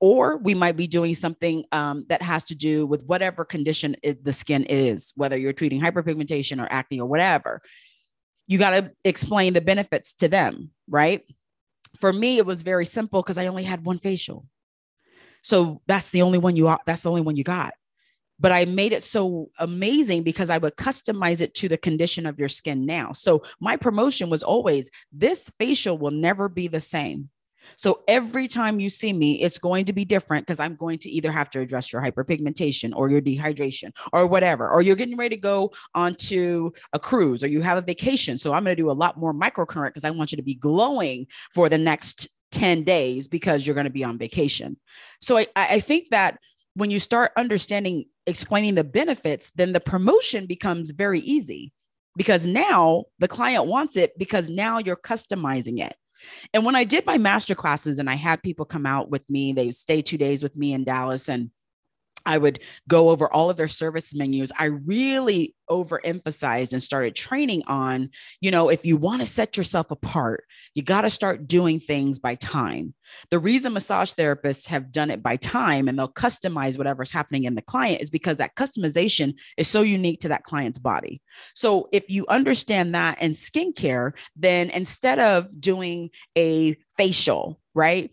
or 0.02 0.38
we 0.38 0.54
might 0.54 0.76
be 0.76 0.88
doing 0.88 1.16
something 1.16 1.64
um, 1.72 2.06
that 2.10 2.22
has 2.22 2.44
to 2.46 2.56
do 2.56 2.86
with 2.86 3.06
whatever 3.06 3.46
condition 3.46 3.96
it, 4.04 4.24
the 4.24 4.34
skin 4.34 4.66
is, 4.66 5.14
whether 5.16 5.38
you're 5.38 5.54
treating 5.54 5.82
hyperpigmentation 5.82 6.62
or 6.62 6.68
acne 6.70 7.00
or 7.00 7.08
whatever. 7.08 7.62
You 8.48 8.58
got 8.58 8.72
to 8.72 8.92
explain 9.04 9.54
the 9.54 9.62
benefits 9.62 10.14
to 10.16 10.28
them, 10.28 10.72
right? 10.88 11.24
For 12.00 12.12
me, 12.12 12.38
it 12.38 12.46
was 12.46 12.62
very 12.62 12.86
simple 12.86 13.22
because 13.22 13.38
I 13.38 13.48
only 13.48 13.64
had 13.64 13.86
one 13.86 13.98
facial. 13.98 14.46
So 15.46 15.82
that's 15.88 16.10
the 16.10 16.24
only 16.24 16.40
one 16.40 16.56
you 16.56 16.76
that's 16.86 17.04
the 17.04 17.10
only 17.10 17.22
one 17.22 17.38
you 17.38 17.44
got 17.44 17.74
but 18.40 18.52
I 18.52 18.66
made 18.66 18.92
it 18.92 19.04
so 19.04 19.50
amazing 19.60 20.24
because 20.24 20.50
I 20.50 20.58
would 20.58 20.76
customize 20.76 21.42
it 21.42 21.54
to 21.56 21.70
the 21.70 21.78
condition 21.78 22.26
of 22.26 22.38
your 22.38 22.50
skin 22.50 22.86
now. 22.86 23.14
So 23.14 23.44
my 23.60 23.78
promotion 23.78 24.30
was 24.30 24.44
always 24.44 24.90
this 25.12 25.50
facial 25.58 25.98
will 25.98 26.12
never 26.12 26.50
be 26.50 26.68
the 26.68 26.82
same. 26.82 27.30
So 27.78 28.04
every 28.08 28.48
time 28.48 28.80
you 28.80 28.92
see 28.92 29.12
me, 29.12 29.42
it's 29.42 29.58
going 29.58 29.86
to 29.86 29.94
be 29.94 30.06
different 30.06 30.46
because 30.46 30.60
I'm 30.60 30.76
going 30.76 31.00
to 31.00 31.10
either 31.10 31.32
have 31.32 31.50
to 31.52 31.60
address 31.62 31.92
your 31.92 32.02
hyperpigmentation 32.02 32.94
or 32.96 33.10
your 33.10 33.22
dehydration 33.22 33.92
or 34.14 34.28
whatever, 34.28 34.70
or 34.70 34.84
you're 34.84 34.96
getting 34.96 35.18
ready 35.18 35.36
to 35.36 35.42
go 35.42 35.72
onto 35.96 36.72
a 36.94 37.00
cruise 37.00 37.44
or 37.44 37.48
you 37.48 37.62
have 37.62 37.80
a 37.80 37.82
vacation. 37.82 38.38
So 38.38 38.54
I'm 38.54 38.64
going 38.66 38.76
to 38.76 38.82
do 38.82 38.92
a 38.92 38.94
lot 38.94 39.18
more 39.18 39.34
microcurrent 39.34 39.90
because 39.90 40.04
I 40.04 40.12
want 40.12 40.32
you 40.32 40.36
to 40.36 40.44
be 40.44 40.54
glowing 40.54 41.26
for 41.54 41.68
the 41.68 41.80
next 41.80 42.28
10 42.56 42.84
days 42.84 43.28
because 43.28 43.66
you're 43.66 43.76
going 43.76 43.86
to 43.86 43.92
be 43.92 44.04
on 44.04 44.18
vacation. 44.18 44.78
So 45.20 45.38
I, 45.38 45.48
I 45.56 45.80
think 45.82 46.10
that 46.12 46.40
when 46.74 46.90
you 46.90 47.00
start 47.00 47.34
understanding, 47.38 48.06
explaining 48.26 48.76
the 48.76 48.84
benefits, 48.84 49.52
then 49.56 49.74
the 49.74 49.82
promotion 49.82 50.46
becomes 50.46 50.92
very 50.92 51.20
easy 51.20 51.74
because 52.16 52.48
now 52.48 53.06
the 53.20 53.28
client 53.28 53.66
wants 53.66 53.98
it 53.98 54.18
because 54.18 54.50
now 54.50 54.80
you're 54.80 54.96
customizing 54.96 55.86
it. 55.86 55.96
And 56.54 56.64
when 56.64 56.76
I 56.76 56.86
did 56.86 57.06
my 57.06 57.18
master 57.18 57.56
classes 57.56 58.00
and 58.00 58.10
I 58.10 58.16
had 58.16 58.42
people 58.42 58.66
come 58.66 58.86
out 58.86 59.10
with 59.10 59.30
me, 59.30 59.52
they 59.52 59.72
stay 59.72 60.02
two 60.02 60.18
days 60.18 60.42
with 60.42 60.56
me 60.56 60.74
in 60.74 60.86
Dallas 60.86 61.28
and 61.28 61.52
I 62.26 62.38
would 62.38 62.60
go 62.88 63.10
over 63.10 63.32
all 63.32 63.50
of 63.50 63.58
their 63.58 63.68
service 63.68 64.16
menus. 64.16 64.52
I 64.58 64.66
really 64.66 65.56
overemphasized 65.70 66.74
and 66.74 66.84
started 66.84 67.16
training 67.16 67.64
on, 67.68 68.10
you 68.42 68.52
know, 68.52 68.70
if 68.70 68.86
you 68.86 68.98
want 68.98 69.22
to 69.22 69.26
set 69.26 69.58
yourself 69.58 69.92
apart, 69.92 70.44
you 70.74 70.84
got 70.84 71.02
to 71.02 71.10
start 71.10 71.48
doing 71.48 71.80
things 71.80 72.20
by 72.20 72.36
time. 72.36 72.94
The 73.30 73.40
reason 73.40 73.74
massage 73.74 74.12
therapists 74.12 74.68
have 74.68 74.92
done 74.92 75.10
it 75.10 75.24
by 75.24 75.38
time 75.38 75.88
and 75.88 75.98
they'll 75.98 76.08
customize 76.08 76.78
whatever's 76.78 77.12
happening 77.12 77.46
in 77.46 77.56
the 77.56 77.62
client 77.62 78.02
is 78.02 78.10
because 78.10 78.38
that 78.38 78.56
customization 78.56 79.36
is 79.58 79.68
so 79.68 79.82
unique 79.82 80.20
to 80.22 80.30
that 80.30 80.44
client's 80.44 80.80
body. 80.80 81.22
So 81.56 81.88
if 81.92 82.10
you 82.10 82.26
understand 82.30 82.96
that 82.96 83.22
in 83.22 83.32
skincare, 83.32 84.12
then 84.36 84.70
instead 84.70 85.20
of 85.20 85.60
doing 85.60 86.10
a 86.38 86.78
facial, 86.98 87.60
right? 87.74 88.12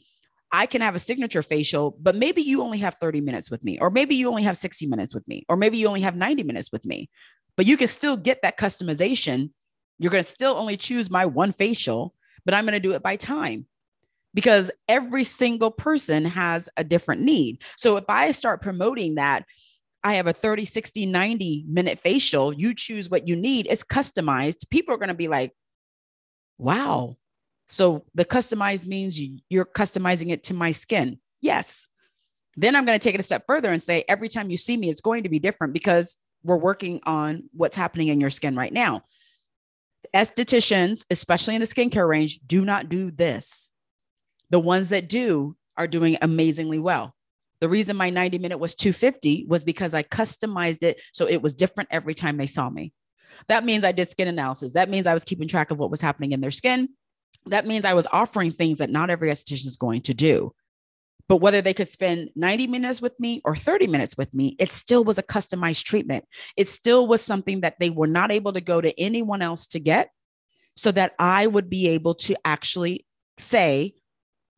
I 0.53 0.67
can 0.67 0.83
have 0.83 0.95
a 0.95 0.99
signature 0.99 1.43
facial, 1.43 1.97
but 2.01 2.15
maybe 2.15 2.43
you 2.43 2.63
only 2.63 2.79
have 2.79 2.97
30 2.97 3.23
minutes 3.23 3.51
with 3.51 3.65
me, 3.65 3.79
or 3.81 3.91
maybe 3.91 4.15
you 4.15 4.29
only 4.29 4.43
have 4.43 4.59
60 4.59 4.87
minutes 4.87 5.15
with 5.15 5.27
me, 5.27 5.45
or 5.49 5.57
maybe 5.57 5.79
you 5.79 5.89
only 5.89 6.03
have 6.03 6.15
90 6.15 6.43
minutes 6.43 6.71
with 6.71 6.85
me, 6.85 7.09
but 7.57 7.67
you 7.67 7.77
can 7.77 7.89
still 7.89 8.17
get 8.17 8.41
that 8.43 8.59
customization. 8.59 9.51
You're 9.99 10.11
going 10.11 10.23
to 10.23 10.29
still 10.29 10.57
only 10.57 10.77
choose 10.77 11.11
my 11.11 11.25
one 11.25 11.53
facial, 11.53 12.15
but 12.45 12.55
I'm 12.55 12.65
going 12.65 12.75
to 12.75 12.81
do 12.81 12.93
it 12.93 13.03
by 13.03 13.17
time 13.17 13.67
because 14.35 14.71
every 14.89 15.25
single 15.25 15.71
person 15.71 16.25
has 16.25 16.69
a 16.77 16.85
different 16.85 17.23
need. 17.23 17.63
So 17.77 17.97
if 17.97 18.05
I 18.09 18.33
start 18.33 18.63
promoting 18.63 19.15
that, 19.17 19.45
I 20.05 20.15
have 20.15 20.27
a 20.27 20.33
30, 20.33 20.65
60, 20.65 21.07
90 21.07 21.65
minute 21.69 21.99
facial, 21.99 22.53
you 22.53 22.75
choose 22.75 23.09
what 23.09 23.29
you 23.29 23.37
need, 23.37 23.69
it's 23.71 23.85
customized. 23.85 24.69
People 24.71 24.95
are 24.95 24.99
going 24.99 25.09
to 25.09 25.15
be 25.15 25.29
like, 25.29 25.53
wow, 26.59 27.17
so 27.73 28.05
the 28.15 28.27
customized 28.27 28.87
means 28.87 29.19
you're 29.49 29.65
customizing 29.65 30.29
it 30.29 30.45
to 30.45 30.55
my 30.55 30.73
skin. 30.73 31.19
Yes. 31.41 31.89
Then 32.55 32.77
I'm 32.77 32.85
going 32.85 32.99
to 32.99 33.03
take 33.03 33.15
it 33.15 33.21
a 33.21 33.25
step 33.25 33.45
further 33.47 33.73
and 33.73 33.83
say 33.83 34.05
every 34.09 34.29
time 34.29 34.51
you 34.51 34.59
see 34.59 34.77
me, 34.77 34.91
it's 34.91 35.01
going 35.01 35.23
to 35.23 35.31
be 35.31 35.39
different 35.39 35.73
because 35.73 36.19
we're 36.45 36.59
working 36.59 37.01
on 37.07 37.45
what's 37.55 37.75
happening 37.75 38.09
in 38.09 38.21
your 38.21 38.29
skin 38.29 38.57
right 38.57 38.75
now. 38.75 39.01
Estheticians, 40.15 41.07
especially 41.11 41.55
in 41.55 41.63
the 41.63 41.67
skincare 41.67 42.07
range, 42.07 42.41
do 42.47 42.63
not 42.63 42.91
do 42.91 43.11
this. 43.11 43.71
The 44.51 44.61
ones 44.61 44.91
that 44.91 45.09
do 45.09 45.57
are 45.79 45.87
doing 45.87 46.19
amazingly 46.21 46.79
well. 46.79 47.15
The 47.63 47.71
reason 47.71 47.97
my 47.97 48.11
90 48.11 48.37
minute 48.39 48.59
was 48.59 48.75
250 48.75 49.47
was 49.49 49.65
because 49.65 49.95
I 49.95 50.03
customized 50.03 50.83
it 50.83 51.01
so 51.13 51.27
it 51.27 51.41
was 51.41 51.55
different 51.55 51.89
every 51.91 52.15
time 52.15 52.37
they 52.37 52.45
saw 52.45 52.69
me. 52.69 52.93
That 53.49 53.65
means 53.65 53.83
I 53.83 53.93
did 53.93 54.11
skin 54.11 54.29
analysis. 54.29 54.73
That 54.73 54.91
means 54.91 55.07
I 55.07 55.15
was 55.15 55.25
keeping 55.25 55.49
track 55.49 55.71
of 55.71 55.79
what 55.79 55.91
was 55.91 56.03
happening 56.03 56.33
in 56.33 56.43
their 56.43 56.51
skin 56.51 56.91
that 57.47 57.67
means 57.67 57.85
I 57.85 57.95
was 57.95 58.07
offering 58.13 58.53
things 58.53 58.79
that 58.79 58.91
not 58.91 59.11
every 59.11 59.31
esthetician 59.31 59.67
is 59.67 59.77
going 59.77 60.03
to 60.03 60.15
do. 60.15 60.55
But 61.29 61.37
whether 61.37 61.63
they 61.63 61.75
could 61.75 61.89
spend 61.89 62.31
90 62.37 62.67
minutes 62.67 63.01
with 63.01 63.19
me 63.19 63.41
or 63.45 63.57
30 63.57 63.87
minutes 63.87 64.17
with 64.17 64.35
me, 64.35 64.57
it 64.59 64.73
still 64.73 65.05
was 65.05 65.19
a 65.19 65.23
customized 65.23 65.85
treatment. 65.85 66.25
It 66.57 66.69
still 66.69 67.07
was 67.07 67.23
something 67.23 67.63
that 67.63 67.79
they 67.81 67.91
were 67.91 68.07
not 68.07 68.31
able 68.31 68.53
to 68.53 68.61
go 68.61 68.81
to 68.81 68.99
anyone 69.01 69.41
else 69.41 69.67
to 69.69 69.81
get 69.81 70.11
so 70.77 70.93
that 70.93 71.15
I 71.19 71.47
would 71.47 71.71
be 71.71 71.89
able 71.89 72.15
to 72.17 72.37
actually 72.45 73.07
say, 73.39 73.95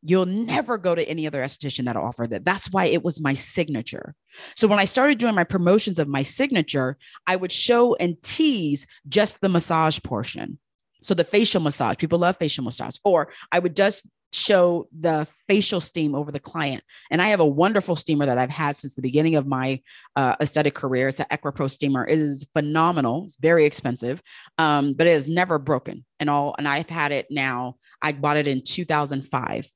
You'll 0.07 0.27
never 0.27 0.77
go 0.77 0.95
to 0.95 1.09
any 1.09 1.27
other 1.27 1.41
esthetician 1.41 1.87
that'll 1.87 2.05
offer 2.05 2.27
that. 2.27 2.45
That's 2.45 2.71
why 2.71 2.85
it 2.85 3.03
was 3.03 3.23
my 3.23 3.33
signature. 3.33 4.15
So 4.55 4.69
when 4.69 4.79
I 4.79 4.85
started 4.85 5.17
doing 5.17 5.35
my 5.35 5.45
promotions 5.45 5.99
of 5.99 6.09
my 6.09 6.21
signature, 6.21 6.99
I 7.27 7.37
would 7.37 7.51
show 7.51 7.95
and 7.95 8.23
tease 8.23 8.87
just 9.09 9.41
the 9.41 9.49
massage 9.49 9.99
portion. 10.03 10.59
So 11.05 11.15
the 11.15 11.25
facial 11.25 11.61
massage, 11.61 11.97
people 11.99 12.19
love 12.19 12.37
facial 12.39 12.65
massage. 12.65 12.97
Or 13.05 13.29
I 13.53 13.59
would 13.59 13.77
just 13.77 14.09
show 14.33 14.89
the 14.99 15.29
facial 15.49 15.81
steam 15.81 16.15
over 16.15 16.33
the 16.33 16.41
client. 16.41 16.83
And 17.11 17.23
I 17.23 17.29
have 17.29 17.41
a 17.41 17.47
wonderful 17.47 17.95
steamer 17.95 18.27
that 18.27 18.39
I've 18.39 18.51
had 18.51 18.75
since 18.75 18.95
the 18.95 19.03
beginning 19.03 19.37
of 19.37 19.47
my 19.47 19.81
uh, 20.17 20.35
aesthetic 20.41 20.75
career. 20.75 21.09
It's 21.09 21.19
the 21.19 21.27
EquiPro 21.31 21.71
steamer. 21.71 22.07
It 22.07 22.19
is 22.19 22.47
phenomenal. 22.55 23.25
It's 23.25 23.37
very 23.37 23.65
expensive, 23.65 24.23
um, 24.59 24.95
but 24.95 25.07
it 25.07 25.11
has 25.11 25.29
never 25.29 25.59
broken. 25.59 26.05
And 26.19 26.29
all, 26.31 26.55
and 26.59 26.67
I've 26.67 26.89
had 26.89 27.13
it 27.13 27.27
now. 27.31 27.77
I 28.03 28.13
bought 28.13 28.39
it 28.39 28.47
in 28.47 28.63
2005, 28.63 29.71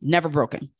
never 0.00 0.28
broken. 0.28 0.70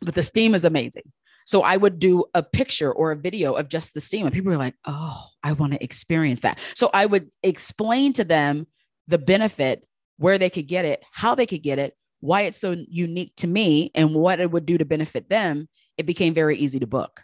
But 0.00 0.14
the 0.14 0.22
steam 0.22 0.54
is 0.54 0.64
amazing. 0.64 1.04
So 1.44 1.62
I 1.62 1.76
would 1.76 1.98
do 1.98 2.24
a 2.34 2.42
picture 2.42 2.92
or 2.92 3.10
a 3.10 3.16
video 3.16 3.54
of 3.54 3.68
just 3.68 3.94
the 3.94 4.00
steam, 4.00 4.26
and 4.26 4.34
people 4.34 4.52
were 4.52 4.58
like, 4.58 4.76
"Oh, 4.84 5.26
I 5.42 5.52
want 5.52 5.72
to 5.72 5.82
experience 5.82 6.40
that." 6.40 6.60
So 6.76 6.88
I 6.94 7.04
would 7.06 7.30
explain 7.42 8.12
to 8.14 8.24
them 8.24 8.66
the 9.08 9.18
benefit, 9.18 9.86
where 10.18 10.38
they 10.38 10.50
could 10.50 10.68
get 10.68 10.84
it, 10.84 11.02
how 11.12 11.34
they 11.34 11.46
could 11.46 11.62
get 11.62 11.78
it, 11.78 11.94
why 12.20 12.42
it's 12.42 12.58
so 12.58 12.76
unique 12.88 13.32
to 13.36 13.46
me, 13.46 13.90
and 13.94 14.14
what 14.14 14.40
it 14.40 14.50
would 14.50 14.66
do 14.66 14.78
to 14.78 14.84
benefit 14.84 15.28
them, 15.28 15.68
it 15.96 16.06
became 16.06 16.34
very 16.34 16.56
easy 16.56 16.78
to 16.78 16.86
book. 16.86 17.20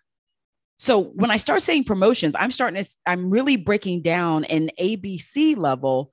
So 0.79 1.03
when 1.03 1.31
I 1.31 1.37
start 1.37 1.63
saying 1.63 1.85
promotions, 1.85 2.37
I'm 2.39 2.51
starting 2.51 2.83
to, 2.83 2.89
I'm 3.07 3.31
really 3.31 3.57
breaking 3.57 4.03
down 4.03 4.45
an 4.45 4.71
ABC 4.81 5.57
level, 5.57 6.13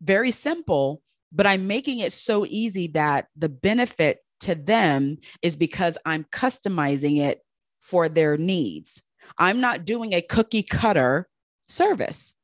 very 0.00 0.30
simple, 0.30 1.02
but 1.32 1.46
I'm 1.46 1.66
making 1.66 1.98
it 1.98 2.12
so 2.12 2.46
easy 2.48 2.86
that 2.88 3.26
the 3.36 3.48
benefit 3.48 4.18
to 4.40 4.54
them 4.54 5.18
is 5.42 5.56
because 5.56 5.98
I'm 6.04 6.24
customizing 6.24 7.18
it 7.18 7.40
for 7.80 8.08
their 8.08 8.36
needs. 8.36 9.02
I'm 9.38 9.60
not 9.60 9.84
doing 9.84 10.12
a 10.12 10.22
cookie 10.22 10.62
cutter 10.62 11.28
service. 11.66 12.34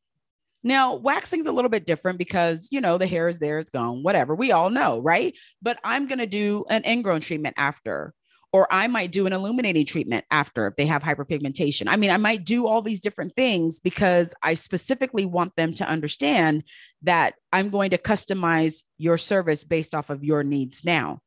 Now, 0.63 0.95
waxing's 0.95 1.47
a 1.47 1.53
little 1.53 1.71
bit 1.71 1.87
different 1.87 2.19
because, 2.19 2.69
you 2.71 2.81
know, 2.81 2.99
the 2.99 3.07
hair 3.07 3.29
is 3.29 3.39
there, 3.39 3.59
it's 3.59 3.71
gone, 3.71 4.03
whatever. 4.03 4.35
We 4.35 4.53
all 4.53 4.71
know, 4.71 5.01
right? 5.01 5.37
But 5.63 5.79
I'm 5.85 6.07
going 6.07 6.19
to 6.19 6.27
do 6.27 6.65
an 6.69 6.85
ingrown 6.85 7.21
treatment 7.21 7.55
after, 7.57 8.13
or 8.53 8.69
I 8.71 8.87
might 8.87 9.13
do 9.13 9.27
an 9.27 9.33
illuminating 9.33 9.87
treatment 9.87 10.27
after 10.31 10.67
if 10.67 10.77
they 10.77 10.87
have 10.87 11.03
hyperpigmentation. 11.03 11.85
I 11.87 11.97
mean, 11.97 12.11
I 12.11 12.19
might 12.19 12.45
do 12.45 12.67
all 12.67 12.83
these 12.83 13.01
different 13.01 13.35
things 13.37 13.81
because 13.81 14.35
I 14.43 14.55
specifically 14.55 15.25
want 15.25 15.57
them 15.57 15.73
to 15.75 15.89
understand 15.89 16.65
that 17.03 17.35
I'm 17.53 17.71
going 17.71 17.91
to 17.91 17.99
customize 17.99 18.83
your 18.99 19.17
service 19.17 19.65
based 19.65 19.95
off 19.95 20.11
of 20.11 20.25
your 20.25 20.43
needs 20.43 20.85
now. 20.85 21.21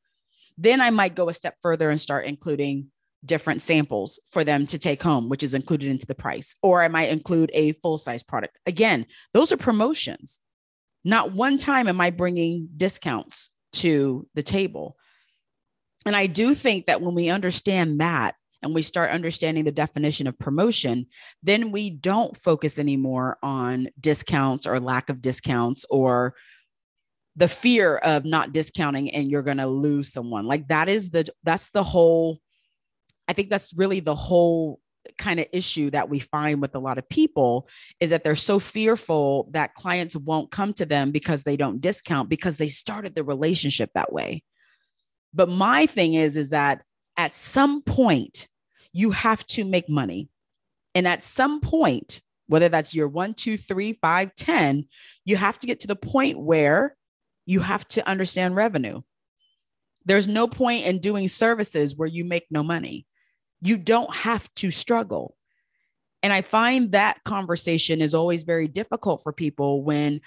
Then 0.58 0.80
I 0.80 0.92
might 0.92 1.16
go 1.16 1.30
a 1.30 1.34
step 1.34 1.56
further 1.62 1.90
and 1.90 2.00
start 2.00 2.26
including 2.26 2.92
different 3.26 3.62
samples 3.62 4.20
for 4.32 4.44
them 4.44 4.66
to 4.68 4.78
take 4.78 5.02
home, 5.02 5.30
which 5.30 5.44
is 5.44 5.54
included 5.54 5.90
into 5.90 6.06
the 6.06 6.16
price. 6.16 6.56
Or 6.62 6.84
I 6.84 6.88
might 6.88 7.10
include 7.10 7.52
a 7.54 7.74
full 7.74 7.98
size 7.98 8.24
product. 8.24 8.58
Again, 8.66 9.06
those 9.34 9.52
are 9.52 9.58
promotions. 9.58 10.40
Not 11.04 11.34
one 11.34 11.58
time 11.58 11.88
am 11.88 12.00
I 12.00 12.10
bringing 12.12 12.70
discounts 12.78 13.50
to 13.74 14.28
the 14.36 14.44
table. 14.44 14.98
And 16.06 16.16
I 16.16 16.28
do 16.28 16.54
think 16.54 16.86
that 16.86 17.02
when 17.02 17.16
we 17.16 17.30
understand 17.30 18.00
that 18.02 18.36
and 18.62 18.74
we 18.74 18.82
start 18.82 19.12
understanding 19.12 19.66
the 19.66 19.72
definition 19.72 20.28
of 20.28 20.40
promotion, 20.40 21.08
then 21.42 21.72
we 21.72 21.90
don't 21.90 22.38
focus 22.38 22.80
anymore 22.80 23.38
on 23.44 23.90
discounts 24.00 24.66
or 24.66 24.80
lack 24.80 25.10
of 25.10 25.22
discounts 25.22 25.86
or 25.90 26.36
the 27.36 27.48
fear 27.48 27.98
of 27.98 28.26
not 28.26 28.54
discounting 28.54 29.10
and 29.12 29.30
you're 29.30 29.44
going 29.44 29.58
to 29.58 29.68
lose 29.68 30.12
someone. 30.12 30.46
Like 30.46 30.68
that 30.68 30.88
is 30.88 31.10
the 31.10 31.28
that's 31.44 31.70
the 31.72 31.84
whole 31.84 32.40
I 33.28 33.34
think 33.34 33.50
that's 33.50 33.74
really 33.76 34.00
the 34.00 34.16
whole 34.16 34.80
kind 35.18 35.40
of 35.40 35.48
issue 35.52 35.90
that 35.90 36.10
we 36.10 36.20
find 36.20 36.62
with 36.62 36.76
a 36.76 36.80
lot 36.80 36.98
of 36.98 37.08
people 37.10 37.68
is 38.00 38.10
that 38.12 38.24
they're 38.24 38.36
so 38.36 38.60
fearful 38.60 39.50
that 39.52 39.76
clients 39.76 40.16
won't 40.16 40.52
come 40.52 40.74
to 40.74 40.86
them 40.86 41.12
because 41.12 41.44
they 41.44 41.58
don't 41.58 41.82
discount 41.82 42.30
because 42.30 42.58
they 42.58 42.68
started 42.68 43.16
the 43.16 43.24
relationship 43.24 43.92
that 43.94 44.14
way. 44.14 44.44
But 45.34 45.50
my 45.50 45.86
thing 45.86 46.14
is 46.14 46.38
is 46.38 46.50
that 46.50 46.84
at 47.18 47.36
some 47.36 47.82
point 47.82 48.48
you 48.92 49.12
have 49.12 49.46
to 49.48 49.66
make 49.66 49.90
money. 49.90 50.30
And 50.96 51.08
at 51.08 51.24
some 51.24 51.60
point, 51.60 52.22
whether 52.48 52.70
that's 52.70 52.94
year 52.94 53.08
one, 53.08 53.34
two, 53.34 53.58
three, 53.58 53.98
five, 54.02 54.36
ten, 54.36 54.86
you 55.26 55.36
have 55.38 55.58
to 55.60 55.68
get 55.68 55.80
to 55.82 55.88
the 55.88 55.96
point 55.96 56.40
where 56.40 56.96
you 57.46 57.62
have 57.62 57.88
to 57.90 58.08
understand 58.08 58.56
revenue. 58.56 59.02
There's 60.06 60.28
no 60.28 60.48
point 60.48 60.86
in 60.86 61.00
doing 61.00 61.28
services 61.28 61.96
where 61.96 62.08
you 62.08 62.26
make 62.26 62.46
no 62.52 62.62
money 62.62 63.06
you 63.64 63.78
don't 63.78 64.14
have 64.14 64.54
to 64.56 64.72
struggle. 64.72 65.36
And 66.22 66.32
I 66.32 66.42
find 66.42 66.92
that 66.92 67.24
conversation 67.24 68.02
is 68.02 68.14
always 68.14 68.44
very 68.44 68.68
difficult 68.68 69.24
for 69.24 69.34
people 69.34 69.84
when 69.84 70.22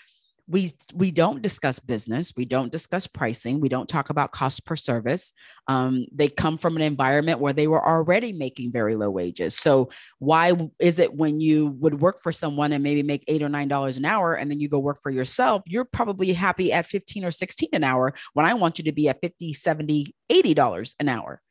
we 0.49 0.71
we 0.95 1.11
don't 1.11 1.43
discuss 1.43 1.81
business 1.81 2.33
we 2.37 2.45
don't 2.45 2.71
discuss 2.71 3.09
pricing 3.09 3.61
we 3.61 3.69
don't 3.69 3.89
talk 3.89 4.11
about 4.11 4.31
cost 4.31 4.65
per 4.65 4.77
service. 4.77 5.33
Um, 5.67 6.07
they 6.13 6.29
come 6.29 6.57
from 6.57 6.77
an 6.77 6.83
environment 6.83 7.41
where 7.41 7.53
they 7.53 7.67
were 7.67 7.85
already 7.85 8.33
making 8.33 8.71
very 8.71 8.95
low 8.95 9.11
wages. 9.11 9.57
So 9.57 9.91
why 10.21 10.53
is 10.79 11.01
it 11.01 11.15
when 11.15 11.41
you 11.41 11.69
would 11.81 12.01
work 12.01 12.23
for 12.23 12.31
someone 12.31 12.73
and 12.73 12.83
maybe 12.85 13.03
make 13.03 13.25
eight 13.27 13.43
or 13.43 13.49
nine 13.49 13.67
dollars 13.67 13.99
an 13.99 14.05
hour 14.05 14.35
and 14.35 14.49
then 14.49 14.61
you 14.61 14.69
go 14.69 14.79
work 14.79 15.03
for 15.03 15.11
yourself 15.11 15.63
you're 15.67 15.85
probably 15.85 16.33
happy 16.33 16.73
at 16.73 16.87
15 16.87 17.25
or 17.25 17.33
16 17.33 17.71
an 17.73 17.83
hour 17.83 18.15
when 18.35 18.47
i 18.47 18.55
want 18.55 18.79
you 18.79 18.85
to 18.85 18.93
be 18.93 19.09
at 19.09 19.19
50 19.21 19.53
70 19.53 20.15
80 20.31 20.55
dollars 20.55 20.95
an 21.01 21.09
hour 21.09 21.43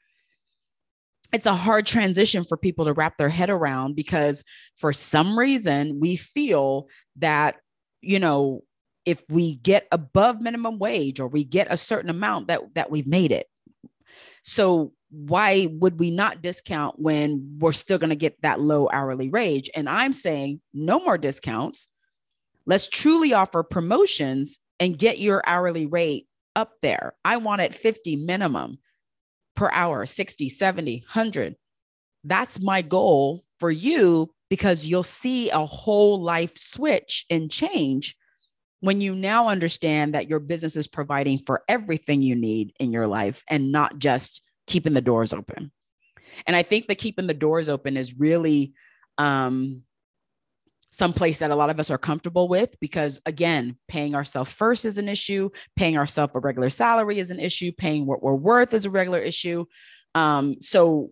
it's 1.33 1.45
a 1.45 1.55
hard 1.55 1.85
transition 1.85 2.43
for 2.43 2.57
people 2.57 2.85
to 2.85 2.93
wrap 2.93 3.17
their 3.17 3.29
head 3.29 3.49
around 3.49 3.95
because 3.95 4.43
for 4.75 4.93
some 4.93 5.37
reason 5.37 5.99
we 5.99 6.15
feel 6.15 6.87
that 7.17 7.57
you 8.01 8.19
know 8.19 8.61
if 9.05 9.23
we 9.29 9.55
get 9.55 9.87
above 9.91 10.41
minimum 10.41 10.79
wage 10.79 11.19
or 11.19 11.27
we 11.27 11.43
get 11.43 11.71
a 11.71 11.77
certain 11.77 12.09
amount 12.09 12.47
that 12.47 12.61
that 12.73 12.91
we've 12.91 13.07
made 13.07 13.31
it. 13.31 13.47
So 14.43 14.93
why 15.11 15.67
would 15.71 15.99
we 15.99 16.11
not 16.11 16.41
discount 16.41 16.99
when 16.99 17.57
we're 17.59 17.71
still 17.71 17.97
going 17.97 18.09
to 18.09 18.15
get 18.15 18.41
that 18.41 18.59
low 18.59 18.89
hourly 18.91 19.29
wage? 19.29 19.69
And 19.75 19.87
i'm 19.87 20.13
saying 20.13 20.61
no 20.73 20.99
more 20.99 21.17
discounts. 21.17 21.87
Let's 22.65 22.87
truly 22.87 23.33
offer 23.33 23.63
promotions 23.63 24.59
and 24.79 24.97
get 24.97 25.19
your 25.19 25.41
hourly 25.45 25.85
rate 25.85 26.27
up 26.55 26.73
there. 26.81 27.13
I 27.23 27.37
want 27.37 27.61
it 27.61 27.75
50 27.75 28.15
minimum 28.17 28.79
per 29.55 29.69
hour 29.71 30.05
60 30.05 30.49
70 30.49 31.03
100 31.05 31.55
that's 32.23 32.61
my 32.61 32.81
goal 32.81 33.43
for 33.59 33.71
you 33.71 34.31
because 34.49 34.85
you'll 34.85 35.03
see 35.03 35.49
a 35.49 35.65
whole 35.65 36.21
life 36.21 36.57
switch 36.57 37.25
and 37.29 37.49
change 37.51 38.15
when 38.79 39.01
you 39.01 39.15
now 39.15 39.47
understand 39.47 40.13
that 40.13 40.29
your 40.29 40.39
business 40.39 40.75
is 40.75 40.87
providing 40.87 41.39
for 41.45 41.63
everything 41.67 42.21
you 42.21 42.35
need 42.35 42.73
in 42.79 42.91
your 42.91 43.07
life 43.07 43.43
and 43.49 43.71
not 43.71 43.97
just 43.97 44.41
keeping 44.67 44.93
the 44.93 45.01
doors 45.01 45.33
open. 45.33 45.71
And 46.45 46.55
I 46.55 46.63
think 46.63 46.87
that 46.87 46.97
keeping 46.97 47.27
the 47.27 47.33
doors 47.33 47.69
open 47.69 47.97
is 47.97 48.19
really 48.19 48.73
um, 49.17 49.83
some 50.95 51.13
place 51.13 51.39
that 51.39 51.51
a 51.51 51.55
lot 51.55 51.69
of 51.69 51.79
us 51.79 51.91
are 51.91 51.97
comfortable 51.97 52.47
with 52.47 52.79
because, 52.79 53.19
again, 53.25 53.77
paying 53.87 54.15
ourselves 54.15 54.51
first 54.51 54.85
is 54.85 54.97
an 54.97 55.09
issue, 55.09 55.49
paying 55.75 55.97
ourselves 55.97 56.31
a 56.35 56.39
regular 56.39 56.69
salary 56.69 57.19
is 57.19 57.31
an 57.31 57.39
issue, 57.39 57.71
paying 57.71 58.05
what 58.05 58.23
we're 58.23 58.35
worth 58.35 58.73
is 58.73 58.85
a 58.85 58.89
regular 58.89 59.19
issue. 59.19 59.65
Um, 60.13 60.55
so 60.61 61.11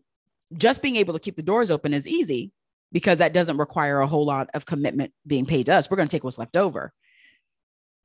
just 0.55 0.81
being 0.81 0.95
able 0.95 1.13
to 1.13 1.19
keep 1.19 1.35
the 1.35 1.43
doors 1.43 1.69
open 1.69 1.93
is 1.93 2.07
easy 2.07 2.51
because 2.91 3.17
that 3.17 3.33
doesn't 3.33 3.57
require 3.57 3.99
a 3.99 4.07
whole 4.07 4.25
lot 4.25 4.49
of 4.53 4.65
commitment 4.65 5.11
being 5.27 5.45
paid 5.45 5.65
to 5.65 5.73
us. 5.73 5.89
We're 5.89 5.97
going 5.97 6.07
to 6.07 6.15
take 6.15 6.23
what's 6.23 6.37
left 6.37 6.55
over. 6.55 6.93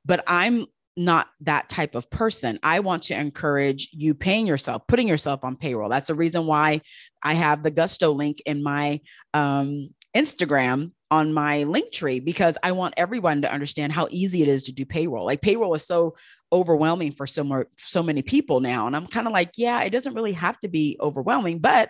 But 0.05 0.23
I'm 0.27 0.65
not 0.97 1.29
that 1.41 1.69
type 1.69 1.95
of 1.95 2.09
person. 2.09 2.59
I 2.61 2.81
want 2.81 3.03
to 3.03 3.17
encourage 3.17 3.89
you 3.93 4.13
paying 4.13 4.47
yourself, 4.47 4.81
putting 4.87 5.07
yourself 5.07 5.45
on 5.45 5.55
payroll. 5.55 5.87
That's 5.87 6.07
the 6.07 6.15
reason 6.15 6.45
why 6.45 6.81
I 7.23 7.35
have 7.35 7.63
the 7.63 7.71
Gusto 7.71 8.11
link 8.11 8.41
in 8.45 8.61
my 8.61 8.99
um, 9.33 9.93
Instagram 10.15 10.91
on 11.11 11.33
my 11.33 11.63
link 11.63 11.91
tree 11.91 12.19
because 12.19 12.57
I 12.61 12.71
want 12.71 12.93
everyone 12.97 13.41
to 13.41 13.51
understand 13.51 13.91
how 13.91 14.07
easy 14.11 14.41
it 14.41 14.47
is 14.47 14.63
to 14.63 14.71
do 14.71 14.85
payroll. 14.85 15.25
Like 15.25 15.41
payroll 15.41 15.73
is 15.73 15.85
so 15.85 16.15
overwhelming 16.51 17.11
for 17.13 17.25
so 17.25 17.43
more 17.43 17.67
so 17.77 18.03
many 18.03 18.21
people 18.21 18.59
now. 18.59 18.85
And 18.87 18.95
I'm 18.95 19.07
kind 19.07 19.27
of 19.27 19.33
like, 19.33 19.51
yeah, 19.57 19.81
it 19.81 19.89
doesn't 19.89 20.13
really 20.13 20.33
have 20.33 20.59
to 20.59 20.67
be 20.67 20.97
overwhelming, 21.01 21.59
but 21.59 21.89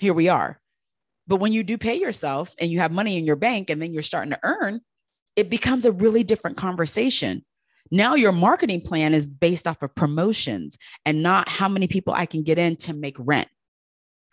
here 0.00 0.14
we 0.14 0.28
are. 0.28 0.60
But 1.28 1.36
when 1.36 1.52
you 1.52 1.62
do 1.62 1.78
pay 1.78 1.94
yourself 1.94 2.52
and 2.58 2.70
you 2.70 2.80
have 2.80 2.90
money 2.90 3.16
in 3.16 3.24
your 3.24 3.36
bank 3.36 3.70
and 3.70 3.80
then 3.80 3.92
you're 3.92 4.02
starting 4.02 4.32
to 4.32 4.40
earn, 4.42 4.80
it 5.36 5.48
becomes 5.48 5.86
a 5.86 5.92
really 5.92 6.24
different 6.24 6.56
conversation. 6.56 7.44
Now 7.90 8.14
your 8.14 8.32
marketing 8.32 8.80
plan 8.80 9.14
is 9.14 9.26
based 9.26 9.68
off 9.68 9.82
of 9.82 9.94
promotions 9.94 10.76
and 11.06 11.22
not 11.22 11.48
how 11.48 11.68
many 11.68 11.86
people 11.86 12.14
I 12.14 12.26
can 12.26 12.42
get 12.42 12.58
in 12.58 12.76
to 12.76 12.94
make 12.94 13.16
rent 13.18 13.48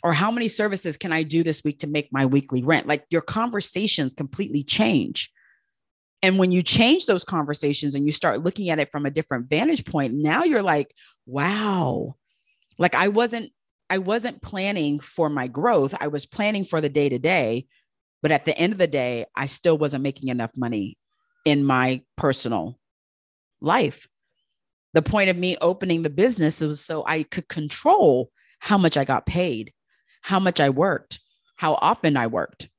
or 0.03 0.13
how 0.13 0.31
many 0.31 0.47
services 0.47 0.97
can 0.97 1.11
I 1.11 1.23
do 1.23 1.43
this 1.43 1.63
week 1.63 1.79
to 1.79 1.87
make 1.87 2.11
my 2.11 2.25
weekly 2.25 2.63
rent? 2.63 2.87
Like 2.87 3.05
your 3.09 3.21
conversations 3.21 4.13
completely 4.13 4.63
change. 4.63 5.31
And 6.21 6.37
when 6.37 6.51
you 6.51 6.61
change 6.61 7.05
those 7.05 7.23
conversations 7.23 7.95
and 7.95 8.05
you 8.05 8.11
start 8.11 8.43
looking 8.43 8.69
at 8.69 8.79
it 8.79 8.91
from 8.91 9.05
a 9.05 9.11
different 9.11 9.49
vantage 9.49 9.85
point, 9.85 10.13
now 10.13 10.43
you're 10.43 10.63
like, 10.63 10.93
wow. 11.25 12.15
Like 12.77 12.95
I 12.95 13.07
wasn't 13.09 13.51
I 13.89 13.97
wasn't 13.97 14.41
planning 14.41 14.99
for 14.99 15.29
my 15.29 15.47
growth. 15.47 15.95
I 15.99 16.07
was 16.07 16.25
planning 16.25 16.63
for 16.63 16.79
the 16.79 16.89
day 16.89 17.09
to 17.09 17.17
day, 17.17 17.65
but 18.21 18.31
at 18.31 18.45
the 18.45 18.57
end 18.57 18.71
of 18.71 18.79
the 18.79 18.87
day, 18.87 19.25
I 19.35 19.47
still 19.47 19.77
wasn't 19.77 20.03
making 20.03 20.29
enough 20.29 20.51
money 20.55 20.97
in 21.43 21.63
my 21.63 22.03
personal 22.15 22.77
life. 23.61 24.07
The 24.93 25.01
point 25.01 25.29
of 25.29 25.38
me 25.38 25.57
opening 25.62 26.03
the 26.03 26.09
business 26.09 26.62
was 26.62 26.81
so 26.81 27.03
I 27.05 27.23
could 27.23 27.47
control 27.47 28.29
how 28.59 28.77
much 28.77 28.97
I 28.97 29.05
got 29.05 29.25
paid, 29.25 29.73
how 30.21 30.39
much 30.39 30.60
I 30.60 30.69
worked, 30.69 31.19
how 31.55 31.73
often 31.75 32.17
I 32.17 32.27
worked, 32.27 32.69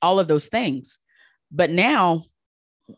all 0.00 0.18
of 0.18 0.28
those 0.28 0.46
things. 0.46 0.98
But 1.50 1.70
now 1.70 2.24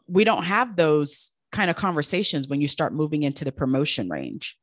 we 0.07 0.25
don't 0.25 0.45
have 0.45 0.77
those 0.77 1.33
kind 1.53 1.71
of 1.71 1.77
conversations 1.77 2.49
when 2.49 2.61
you 2.61 2.69
start 2.69 2.93
moving 2.93 3.23
into 3.23 3.45
the 3.45 3.53
promotion 3.53 4.09
range. 4.09 4.59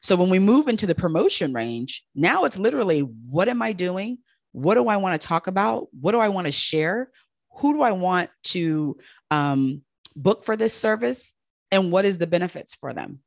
So 0.00 0.16
when 0.16 0.30
we 0.30 0.38
move 0.38 0.68
into 0.68 0.86
the 0.86 0.94
promotion 0.94 1.52
range, 1.52 2.04
now 2.14 2.44
it's 2.44 2.58
literally 2.58 3.00
what 3.00 3.48
am 3.48 3.62
I 3.62 3.72
doing? 3.72 4.18
What 4.52 4.74
do 4.74 4.88
I 4.88 4.96
want 4.96 5.20
to 5.20 5.26
talk 5.26 5.46
about? 5.46 5.88
What 5.98 6.12
do 6.12 6.18
I 6.18 6.28
want 6.28 6.46
to 6.46 6.52
share? 6.52 7.10
Who 7.56 7.74
do 7.74 7.82
I 7.82 7.92
want 7.92 8.30
to 8.44 8.96
um, 9.30 9.82
book 10.16 10.44
for 10.44 10.56
this 10.56 10.72
service? 10.72 11.32
And 11.70 11.92
what 11.92 12.04
is 12.04 12.18
the 12.18 12.26
benefits 12.26 12.74
for 12.74 12.92
them? 12.92 13.20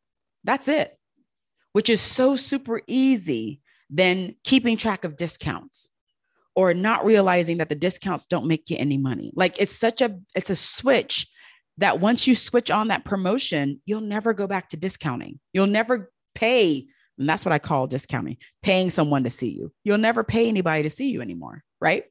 That's 0.43 0.67
it, 0.67 0.97
which 1.71 1.89
is 1.89 2.01
so 2.01 2.35
super 2.35 2.81
easy 2.87 3.61
than 3.93 4.35
keeping 4.43 4.75
track 4.75 5.03
of 5.05 5.15
discounts 5.15 5.89
or 6.55 6.73
not 6.73 7.05
realizing 7.05 7.57
that 7.57 7.69
the 7.69 7.75
discounts 7.75 8.25
don't 8.25 8.47
make 8.47 8.69
you 8.69 8.77
any 8.77 8.97
money. 8.97 9.31
Like 9.35 9.59
it's 9.61 9.75
such 9.75 10.01
a 10.01 10.19
it's 10.35 10.49
a 10.49 10.55
switch 10.55 11.27
that 11.77 11.99
once 11.99 12.27
you 12.27 12.35
switch 12.35 12.69
on 12.69 12.89
that 12.89 13.05
promotion, 13.05 13.81
you'll 13.85 14.01
never 14.01 14.33
go 14.33 14.47
back 14.47 14.69
to 14.69 14.77
discounting. 14.77 15.39
You'll 15.53 15.67
never 15.67 16.11
pay 16.35 16.87
and 17.17 17.29
that's 17.29 17.45
what 17.45 17.53
I 17.53 17.59
call 17.59 17.87
discounting, 17.87 18.37
paying 18.61 18.89
someone 18.89 19.23
to 19.23 19.29
see 19.29 19.49
you. 19.49 19.71
You'll 19.83 19.97
never 19.99 20.23
pay 20.23 20.47
anybody 20.47 20.83
to 20.83 20.89
see 20.89 21.11
you 21.11 21.21
anymore, 21.21 21.63
right? 21.79 22.05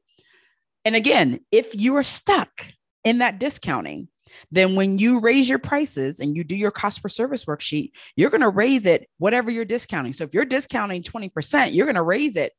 And 0.85 0.95
again, 0.95 1.41
if 1.51 1.75
you 1.75 1.97
are 1.97 2.03
stuck 2.03 2.65
in 3.05 3.19
that 3.19 3.39
discounting, 3.41 4.09
then 4.51 4.75
when 4.75 4.99
you 4.99 5.21
raise 5.21 5.49
your 5.49 5.59
prices 5.59 6.21
and 6.21 6.37
you 6.37 6.45
do 6.45 6.57
your 6.57 6.71
cost 6.71 7.03
per 7.03 7.09
service 7.09 7.45
worksheet, 7.45 7.93
you're 8.17 8.31
going 8.31 8.43
to 8.43 8.49
raise 8.49 8.87
it 8.87 9.09
whatever 9.19 9.51
you're 9.51 9.65
discounting. 9.65 10.13
So 10.13 10.25
if 10.25 10.35
you're 10.35 10.45
discounting 10.45 11.03
20%, 11.03 11.73
you're 11.73 11.87
going 11.87 11.97
to 11.97 12.03
raise 12.03 12.37
it 12.37 12.53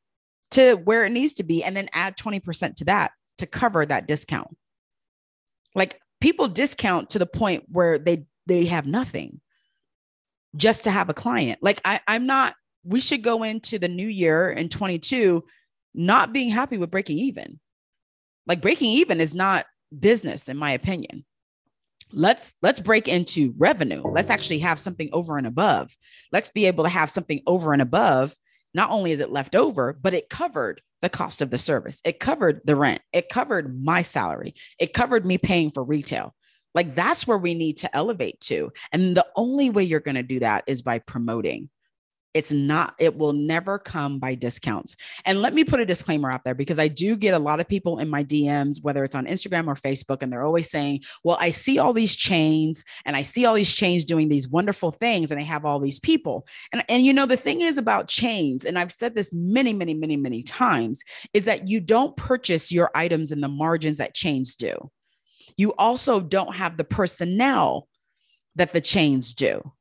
to 0.52 0.74
where 0.74 1.04
it 1.04 1.12
needs 1.12 1.34
to 1.34 1.42
be 1.42 1.64
and 1.64 1.76
then 1.76 1.88
add 1.92 2.16
20% 2.16 2.74
to 2.76 2.84
that 2.84 3.12
to 3.38 3.46
cover 3.46 3.84
that 3.84 4.06
discount. 4.06 4.56
Like 5.74 6.00
people 6.20 6.48
discount 6.48 7.10
to 7.10 7.18
the 7.18 7.26
point 7.26 7.64
where 7.68 7.98
they 7.98 8.26
they 8.46 8.66
have 8.66 8.86
nothing 8.86 9.40
just 10.54 10.84
to 10.84 10.90
have 10.90 11.08
a 11.08 11.14
client. 11.14 11.58
Like 11.62 11.80
I, 11.84 12.00
I'm 12.06 12.26
not, 12.26 12.54
we 12.84 13.00
should 13.00 13.22
go 13.22 13.42
into 13.42 13.78
the 13.78 13.88
new 13.88 14.06
year 14.06 14.50
in 14.50 14.68
22 14.68 15.44
not 15.94 16.32
being 16.32 16.50
happy 16.50 16.76
with 16.76 16.90
breaking 16.90 17.18
even. 17.18 17.58
Like 18.46 18.60
breaking 18.60 18.90
even 18.90 19.20
is 19.20 19.34
not 19.34 19.64
business, 19.98 20.48
in 20.48 20.56
my 20.56 20.72
opinion 20.72 21.24
let's 22.14 22.54
let's 22.62 22.80
break 22.80 23.08
into 23.08 23.54
revenue. 23.58 24.02
Let's 24.02 24.30
actually 24.30 24.60
have 24.60 24.80
something 24.80 25.10
over 25.12 25.38
and 25.38 25.46
above. 25.46 25.96
Let's 26.32 26.50
be 26.50 26.66
able 26.66 26.84
to 26.84 26.90
have 26.90 27.10
something 27.10 27.42
over 27.46 27.72
and 27.72 27.82
above. 27.82 28.34
Not 28.72 28.90
only 28.90 29.12
is 29.12 29.20
it 29.20 29.30
left 29.30 29.54
over 29.54 29.92
but 29.92 30.14
it 30.14 30.28
covered 30.28 30.80
the 31.00 31.08
cost 31.10 31.42
of 31.42 31.50
the 31.50 31.58
service. 31.58 32.00
It 32.04 32.18
covered 32.18 32.60
the 32.64 32.76
rent. 32.76 33.00
It 33.12 33.28
covered 33.28 33.78
my 33.78 34.02
salary. 34.02 34.54
It 34.78 34.94
covered 34.94 35.26
me 35.26 35.36
paying 35.36 35.70
for 35.70 35.84
retail. 35.84 36.34
Like 36.74 36.94
that's 36.94 37.26
where 37.26 37.38
we 37.38 37.54
need 37.54 37.78
to 37.78 37.94
elevate 37.94 38.40
to. 38.42 38.72
And 38.92 39.16
the 39.16 39.26
only 39.36 39.70
way 39.70 39.84
you're 39.84 40.00
going 40.00 40.14
to 40.16 40.22
do 40.22 40.40
that 40.40 40.64
is 40.66 40.82
by 40.82 40.98
promoting 40.98 41.68
it's 42.34 42.50
not, 42.50 42.94
it 42.98 43.16
will 43.16 43.32
never 43.32 43.78
come 43.78 44.18
by 44.18 44.34
discounts. 44.34 44.96
And 45.24 45.40
let 45.40 45.54
me 45.54 45.62
put 45.62 45.78
a 45.78 45.86
disclaimer 45.86 46.30
out 46.30 46.42
there 46.44 46.54
because 46.54 46.80
I 46.80 46.88
do 46.88 47.16
get 47.16 47.32
a 47.32 47.38
lot 47.38 47.60
of 47.60 47.68
people 47.68 48.00
in 48.00 48.10
my 48.10 48.24
DMs, 48.24 48.82
whether 48.82 49.04
it's 49.04 49.14
on 49.14 49.26
Instagram 49.26 49.68
or 49.68 49.76
Facebook, 49.76 50.20
and 50.20 50.32
they're 50.32 50.44
always 50.44 50.68
saying, 50.68 51.04
Well, 51.22 51.36
I 51.40 51.50
see 51.50 51.78
all 51.78 51.92
these 51.92 52.16
chains 52.16 52.84
and 53.06 53.16
I 53.16 53.22
see 53.22 53.46
all 53.46 53.54
these 53.54 53.72
chains 53.72 54.04
doing 54.04 54.28
these 54.28 54.48
wonderful 54.48 54.90
things 54.90 55.30
and 55.30 55.40
they 55.40 55.44
have 55.44 55.64
all 55.64 55.78
these 55.78 56.00
people. 56.00 56.46
And, 56.72 56.84
and 56.88 57.06
you 57.06 57.12
know, 57.12 57.26
the 57.26 57.36
thing 57.36 57.60
is 57.60 57.78
about 57.78 58.08
chains, 58.08 58.64
and 58.64 58.78
I've 58.78 58.92
said 58.92 59.14
this 59.14 59.32
many, 59.32 59.72
many, 59.72 59.94
many, 59.94 60.16
many 60.16 60.42
times, 60.42 61.02
is 61.32 61.44
that 61.44 61.68
you 61.68 61.80
don't 61.80 62.16
purchase 62.16 62.72
your 62.72 62.90
items 62.94 63.30
in 63.30 63.40
the 63.40 63.48
margins 63.48 63.98
that 63.98 64.14
chains 64.14 64.56
do. 64.56 64.90
You 65.56 65.72
also 65.78 66.20
don't 66.20 66.56
have 66.56 66.76
the 66.76 66.84
personnel 66.84 67.86
that 68.56 68.72
the 68.72 68.80
chains 68.80 69.34
do 69.34 69.72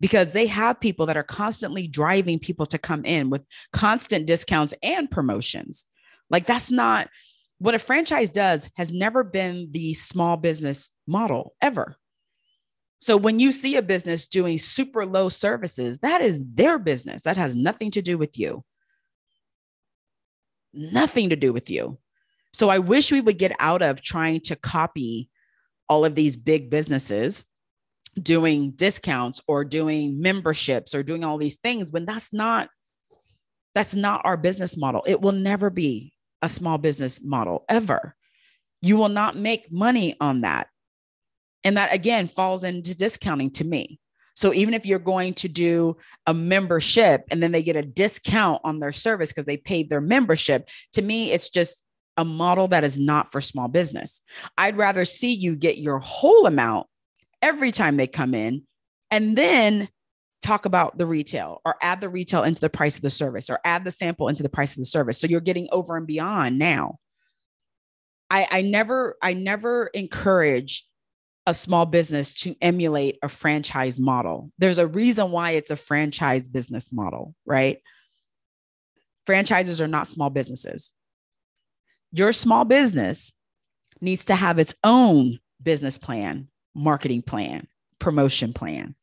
because 0.00 0.32
they 0.32 0.46
have 0.46 0.80
people 0.80 1.06
that 1.06 1.16
are 1.16 1.22
constantly 1.22 1.88
driving 1.88 2.38
people 2.38 2.66
to 2.66 2.78
come 2.78 3.04
in 3.04 3.30
with 3.30 3.44
constant 3.72 4.26
discounts 4.26 4.74
and 4.82 5.10
promotions. 5.10 5.86
Like 6.30 6.46
that's 6.46 6.70
not 6.70 7.08
what 7.58 7.74
a 7.74 7.78
franchise 7.78 8.30
does 8.30 8.68
has 8.76 8.92
never 8.92 9.24
been 9.24 9.68
the 9.72 9.94
small 9.94 10.36
business 10.36 10.90
model 11.06 11.54
ever. 11.60 11.96
So 13.00 13.16
when 13.16 13.38
you 13.38 13.52
see 13.52 13.76
a 13.76 13.82
business 13.82 14.26
doing 14.26 14.58
super 14.58 15.06
low 15.06 15.28
services, 15.28 15.98
that 15.98 16.20
is 16.20 16.44
their 16.54 16.78
business. 16.78 17.22
That 17.22 17.36
has 17.36 17.54
nothing 17.54 17.90
to 17.92 18.02
do 18.02 18.18
with 18.18 18.38
you. 18.38 18.64
Nothing 20.72 21.30
to 21.30 21.36
do 21.36 21.52
with 21.52 21.70
you. 21.70 21.98
So 22.52 22.68
I 22.68 22.78
wish 22.78 23.12
we 23.12 23.20
would 23.20 23.38
get 23.38 23.52
out 23.60 23.82
of 23.82 24.02
trying 24.02 24.40
to 24.42 24.56
copy 24.56 25.30
all 25.88 26.04
of 26.04 26.14
these 26.14 26.36
big 26.36 26.70
businesses 26.70 27.44
doing 28.14 28.72
discounts 28.72 29.40
or 29.46 29.64
doing 29.64 30.20
memberships 30.20 30.94
or 30.94 31.02
doing 31.02 31.24
all 31.24 31.38
these 31.38 31.58
things 31.58 31.90
when 31.90 32.04
that's 32.04 32.32
not 32.32 32.68
That's 33.74 33.94
not 33.94 34.22
our 34.24 34.36
business 34.36 34.76
model. 34.76 35.04
It 35.06 35.20
will 35.20 35.32
never 35.32 35.70
be 35.70 36.12
a 36.42 36.48
small 36.48 36.78
business 36.78 37.22
model 37.22 37.64
ever. 37.68 38.16
You 38.82 38.96
will 38.96 39.10
not 39.10 39.36
make 39.36 39.70
money 39.70 40.16
on 40.20 40.40
that. 40.40 40.66
And 41.62 41.76
that 41.76 41.92
again 41.92 42.28
falls 42.28 42.64
into 42.64 42.96
discounting 42.96 43.50
to 43.52 43.64
me. 43.64 44.00
So 44.34 44.52
even 44.54 44.74
if 44.74 44.86
you're 44.86 44.98
going 44.98 45.34
to 45.34 45.48
do 45.48 45.96
a 46.26 46.32
membership 46.32 47.24
and 47.30 47.42
then 47.42 47.52
they 47.52 47.62
get 47.62 47.76
a 47.76 47.82
discount 47.82 48.60
on 48.64 48.80
their 48.80 48.92
service 48.92 49.28
because 49.28 49.46
they 49.46 49.56
paid 49.56 49.90
their 49.90 50.00
membership, 50.00 50.68
to 50.92 51.02
me, 51.02 51.32
it's 51.32 51.50
just 51.50 51.82
a 52.16 52.24
model 52.24 52.68
that 52.68 52.84
is 52.84 52.96
not 52.96 53.30
for 53.30 53.40
small 53.40 53.68
business. 53.68 54.22
I'd 54.56 54.76
rather 54.76 55.04
see 55.04 55.34
you 55.34 55.56
get 55.56 55.78
your 55.78 55.98
whole 55.98 56.46
amount 56.46 56.86
every 57.42 57.70
time 57.70 57.96
they 57.96 58.06
come 58.06 58.34
in 58.34 58.62
and 59.10 59.36
then 59.36 59.88
talk 60.42 60.64
about 60.66 60.98
the 60.98 61.06
retail 61.06 61.60
or 61.64 61.76
add 61.82 62.00
the 62.00 62.08
retail 62.08 62.42
into 62.42 62.60
the 62.60 62.70
price 62.70 62.96
of 62.96 63.02
the 63.02 63.10
service 63.10 63.50
or 63.50 63.58
add 63.64 63.84
the 63.84 63.90
sample 63.90 64.28
into 64.28 64.42
the 64.42 64.48
price 64.48 64.72
of 64.72 64.78
the 64.78 64.84
service. 64.84 65.18
So 65.18 65.26
you're 65.26 65.40
getting 65.40 65.68
over 65.72 65.96
and 65.96 66.06
beyond 66.06 66.58
now. 66.58 66.98
I, 68.30 68.46
I 68.50 68.62
never, 68.62 69.16
I 69.22 69.34
never 69.34 69.86
encourage 69.88 70.86
a 71.46 71.54
small 71.54 71.86
business 71.86 72.34
to 72.34 72.54
emulate 72.60 73.18
a 73.22 73.28
franchise 73.28 73.98
model. 73.98 74.52
There's 74.58 74.78
a 74.78 74.86
reason 74.86 75.30
why 75.30 75.52
it's 75.52 75.70
a 75.70 75.76
franchise 75.76 76.46
business 76.46 76.92
model, 76.92 77.34
right? 77.46 77.78
Franchises 79.24 79.80
are 79.80 79.88
not 79.88 80.06
small 80.06 80.28
businesses. 80.28 80.92
Your 82.12 82.32
small 82.32 82.64
business 82.64 83.32
needs 84.00 84.24
to 84.26 84.34
have 84.34 84.58
its 84.58 84.74
own 84.84 85.38
business 85.62 85.96
plan, 85.96 86.48
marketing 86.78 87.22
plan, 87.22 87.66
promotion 87.98 88.52
plan, 88.52 88.94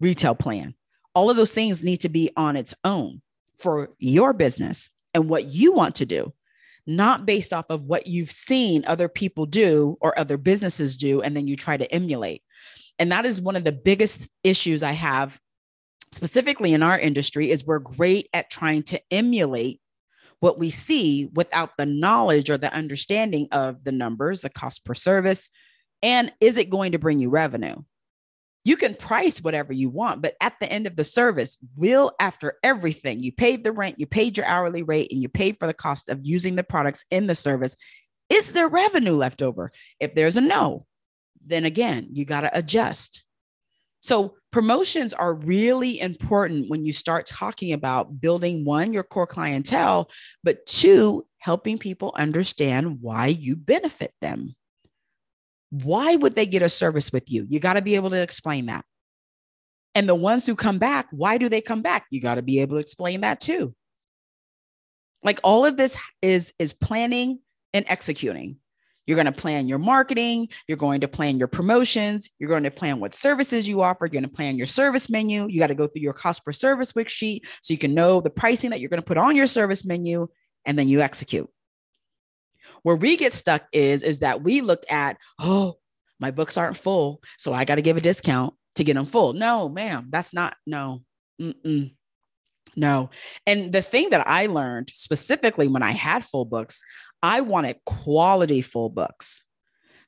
retail 0.00 0.34
plan. 0.34 0.74
All 1.14 1.30
of 1.30 1.36
those 1.36 1.52
things 1.52 1.84
need 1.84 1.98
to 1.98 2.08
be 2.08 2.30
on 2.36 2.56
its 2.56 2.74
own 2.84 3.22
for 3.58 3.90
your 3.98 4.32
business 4.32 4.88
and 5.14 5.28
what 5.28 5.46
you 5.46 5.72
want 5.72 5.96
to 5.96 6.06
do, 6.06 6.32
not 6.86 7.26
based 7.26 7.52
off 7.52 7.66
of 7.70 7.82
what 7.82 8.06
you've 8.06 8.30
seen 8.30 8.84
other 8.86 9.08
people 9.08 9.46
do 9.46 9.96
or 10.00 10.18
other 10.18 10.36
businesses 10.36 10.96
do, 10.96 11.20
and 11.20 11.36
then 11.36 11.46
you 11.46 11.56
try 11.56 11.76
to 11.76 11.92
emulate. 11.92 12.42
And 12.98 13.12
that 13.12 13.26
is 13.26 13.40
one 13.40 13.56
of 13.56 13.64
the 13.64 13.72
biggest 13.72 14.28
issues 14.42 14.82
I 14.82 14.92
have 14.92 15.38
specifically 16.12 16.72
in 16.72 16.82
our 16.82 16.98
industry 16.98 17.50
is 17.50 17.64
we're 17.64 17.78
great 17.78 18.28
at 18.32 18.50
trying 18.50 18.82
to 18.84 19.00
emulate 19.10 19.80
what 20.40 20.58
we 20.58 20.70
see 20.70 21.26
without 21.34 21.76
the 21.76 21.86
knowledge 21.86 22.48
or 22.48 22.56
the 22.56 22.72
understanding 22.72 23.48
of 23.52 23.84
the 23.84 23.92
numbers, 23.92 24.40
the 24.40 24.50
cost 24.50 24.84
per 24.84 24.94
service, 24.94 25.50
and 26.02 26.32
is 26.40 26.58
it 26.58 26.70
going 26.70 26.92
to 26.92 26.98
bring 26.98 27.20
you 27.20 27.30
revenue? 27.30 27.82
you 28.68 28.76
can 28.76 28.94
price 28.94 29.40
whatever 29.40 29.72
you 29.72 29.88
want, 29.88 30.20
but 30.20 30.34
at 30.42 30.52
the 30.60 30.70
end 30.70 30.86
of 30.86 30.94
the 30.94 31.02
service, 31.02 31.56
will 31.74 32.12
after 32.20 32.58
everything, 32.62 33.18
you 33.18 33.32
paid 33.32 33.64
the 33.64 33.72
rent, 33.72 33.98
you 33.98 34.04
paid 34.04 34.36
your 34.36 34.44
hourly 34.44 34.82
rate, 34.82 35.10
and 35.10 35.22
you 35.22 35.28
paid 35.30 35.56
for 35.58 35.66
the 35.66 35.72
cost 35.72 36.10
of 36.10 36.20
using 36.22 36.54
the 36.54 36.62
products 36.62 37.02
in 37.10 37.28
the 37.28 37.34
service, 37.34 37.76
is 38.28 38.52
there 38.52 38.68
revenue 38.68 39.14
left 39.14 39.40
over? 39.40 39.70
If 40.00 40.14
there's 40.14 40.36
a 40.36 40.42
no, 40.42 40.84
then 41.46 41.64
again, 41.64 42.08
you 42.12 42.26
got 42.26 42.42
to 42.42 42.50
adjust. 42.52 43.24
So, 44.00 44.34
promotions 44.52 45.14
are 45.14 45.32
really 45.32 45.98
important 45.98 46.68
when 46.68 46.84
you 46.84 46.92
start 46.92 47.24
talking 47.24 47.72
about 47.72 48.20
building 48.20 48.66
one, 48.66 48.92
your 48.92 49.02
core 49.02 49.26
clientele, 49.26 50.10
but 50.44 50.66
two, 50.66 51.24
helping 51.38 51.78
people 51.78 52.12
understand 52.14 53.00
why 53.00 53.28
you 53.28 53.56
benefit 53.56 54.12
them. 54.20 54.54
Why 55.70 56.16
would 56.16 56.34
they 56.34 56.46
get 56.46 56.62
a 56.62 56.68
service 56.68 57.12
with 57.12 57.30
you? 57.30 57.46
You 57.48 57.60
got 57.60 57.74
to 57.74 57.82
be 57.82 57.94
able 57.94 58.10
to 58.10 58.20
explain 58.20 58.66
that. 58.66 58.84
And 59.94 60.08
the 60.08 60.14
ones 60.14 60.46
who 60.46 60.54
come 60.54 60.78
back, 60.78 61.08
why 61.10 61.38
do 61.38 61.48
they 61.48 61.60
come 61.60 61.82
back? 61.82 62.06
You 62.10 62.20
got 62.20 62.36
to 62.36 62.42
be 62.42 62.60
able 62.60 62.76
to 62.76 62.80
explain 62.80 63.22
that 63.22 63.40
too. 63.40 63.74
Like 65.22 65.40
all 65.42 65.66
of 65.66 65.76
this 65.76 65.96
is 66.22 66.52
is 66.58 66.72
planning 66.72 67.40
and 67.74 67.84
executing. 67.88 68.56
You're 69.06 69.16
going 69.16 69.24
to 69.24 69.32
plan 69.32 69.68
your 69.68 69.78
marketing, 69.78 70.48
you're 70.66 70.76
going 70.76 71.00
to 71.00 71.08
plan 71.08 71.38
your 71.38 71.48
promotions, 71.48 72.28
you're 72.38 72.50
going 72.50 72.64
to 72.64 72.70
plan 72.70 73.00
what 73.00 73.14
services 73.14 73.66
you 73.66 73.80
offer, 73.80 74.04
you're 74.04 74.10
going 74.10 74.22
to 74.22 74.28
plan 74.28 74.58
your 74.58 74.66
service 74.66 75.08
menu. 75.08 75.46
You 75.48 75.58
got 75.58 75.68
to 75.68 75.74
go 75.74 75.86
through 75.86 76.02
your 76.02 76.12
cost 76.12 76.44
per 76.44 76.52
service 76.52 76.92
worksheet 76.92 77.40
so 77.62 77.72
you 77.72 77.78
can 77.78 77.94
know 77.94 78.20
the 78.20 78.30
pricing 78.30 78.68
that 78.70 78.80
you're 78.80 78.90
going 78.90 79.00
to 79.00 79.06
put 79.06 79.16
on 79.16 79.34
your 79.34 79.46
service 79.46 79.86
menu 79.86 80.28
and 80.66 80.78
then 80.78 80.88
you 80.88 81.00
execute. 81.00 81.48
Where 82.82 82.96
we 82.96 83.16
get 83.16 83.32
stuck 83.32 83.66
is 83.72 84.02
is 84.02 84.20
that 84.20 84.42
we 84.42 84.60
look 84.60 84.84
at, 84.90 85.16
oh, 85.38 85.76
my 86.20 86.30
books 86.30 86.56
aren't 86.56 86.76
full, 86.76 87.22
so 87.36 87.52
I 87.52 87.64
got 87.64 87.76
to 87.76 87.82
give 87.82 87.96
a 87.96 88.00
discount 88.00 88.54
to 88.76 88.84
get 88.84 88.94
them 88.94 89.06
full. 89.06 89.32
No, 89.32 89.68
ma'am, 89.68 90.08
that's 90.10 90.32
not 90.32 90.56
no. 90.66 91.02
Mm-mm. 91.40 91.94
No. 92.76 93.10
And 93.46 93.72
the 93.72 93.82
thing 93.82 94.10
that 94.10 94.26
I 94.26 94.46
learned 94.46 94.90
specifically 94.92 95.68
when 95.68 95.82
I 95.82 95.92
had 95.92 96.24
full 96.24 96.44
books, 96.44 96.82
I 97.22 97.40
wanted 97.40 97.76
quality 97.84 98.62
full 98.62 98.88
books. 98.88 99.42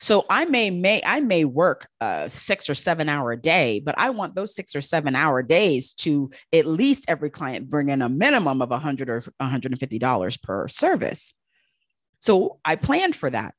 So 0.00 0.24
I 0.30 0.46
may 0.46 0.70
may 0.70 1.02
I 1.04 1.20
may 1.20 1.44
work 1.44 1.86
a 2.00 2.30
six 2.30 2.70
or 2.70 2.74
seven 2.74 3.08
hour 3.10 3.36
day, 3.36 3.80
but 3.84 3.94
I 3.98 4.10
want 4.10 4.34
those 4.34 4.54
six 4.54 4.74
or 4.74 4.80
seven 4.80 5.14
hour 5.14 5.42
days 5.42 5.92
to 5.94 6.30
at 6.54 6.64
least 6.64 7.04
every 7.06 7.28
client 7.28 7.68
bring 7.68 7.90
in 7.90 8.00
a 8.00 8.08
minimum 8.08 8.62
of 8.62 8.70
a 8.70 8.78
hundred 8.78 9.10
or 9.10 9.20
$150 9.20 10.42
per 10.42 10.68
service. 10.68 11.34
So 12.20 12.58
I 12.64 12.76
planned 12.76 13.16
for 13.16 13.30
that. 13.30 13.54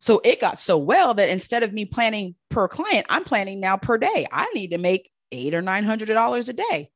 So 0.00 0.20
it 0.24 0.40
got 0.40 0.58
so 0.58 0.78
well 0.78 1.14
that 1.14 1.28
instead 1.28 1.62
of 1.62 1.72
me 1.72 1.84
planning 1.84 2.34
per 2.50 2.68
client, 2.68 3.06
I'm 3.08 3.24
planning 3.24 3.60
now 3.60 3.76
per 3.76 3.98
day. 3.98 4.26
I 4.30 4.50
need 4.54 4.70
to 4.70 4.78
make 4.78 5.10
eight 5.32 5.54
or 5.54 5.62
nine 5.62 5.84
hundred 5.84 6.06
dollars 6.06 6.48
a 6.48 6.52
day, 6.52 6.90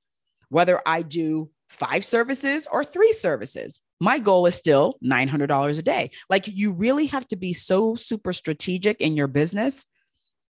whether 0.48 0.80
I 0.87 1.02
do 1.02 1.50
five 1.68 2.04
services 2.04 2.68
or 2.70 2.85
three 2.85 3.12
services. 3.12 3.80
My 4.00 4.18
goal 4.18 4.46
is 4.46 4.54
still 4.54 4.98
nine 5.00 5.28
hundred 5.28 5.48
dollars 5.48 5.78
a 5.78 5.82
day. 5.82 6.11
Like 6.30 6.46
you 6.46 6.72
really 6.72 7.06
have 7.06 7.26
to 7.28 7.37
be 7.37 7.52
so 7.52 7.94
super 7.96 8.32
strategic 8.32 9.00
in 9.00 9.16
your 9.16 9.28
business, 9.28 9.85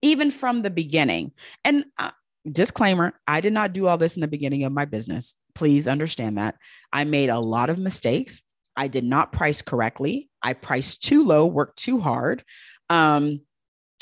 even 0.01 0.31
from 0.31 0.61
the 0.61 0.71
beginning. 0.71 1.31
And 1.65 1.85
uh, 1.97 2.11
disclaimer: 2.49 3.13
I 3.27 3.41
did 3.41 3.53
not 3.53 3.73
do 3.73 3.87
all 3.87 3.97
this 3.97 4.15
in 4.15 4.21
the 4.21 4.27
beginning 4.27 4.63
of 4.63 4.71
my 4.71 4.85
business. 4.85 5.35
Please 5.55 5.87
understand 5.87 6.37
that 6.37 6.55
I 6.91 7.03
made 7.03 7.29
a 7.29 7.39
lot 7.39 7.69
of 7.69 7.79
mistakes. 7.79 8.43
I 8.75 8.87
did 8.87 9.03
not 9.03 9.31
price 9.31 9.61
correctly. 9.61 10.29
I 10.41 10.53
priced 10.53 11.03
too 11.03 11.23
low, 11.23 11.45
worked 11.45 11.77
too 11.77 11.99
hard. 11.99 12.43
Um, 12.89 13.41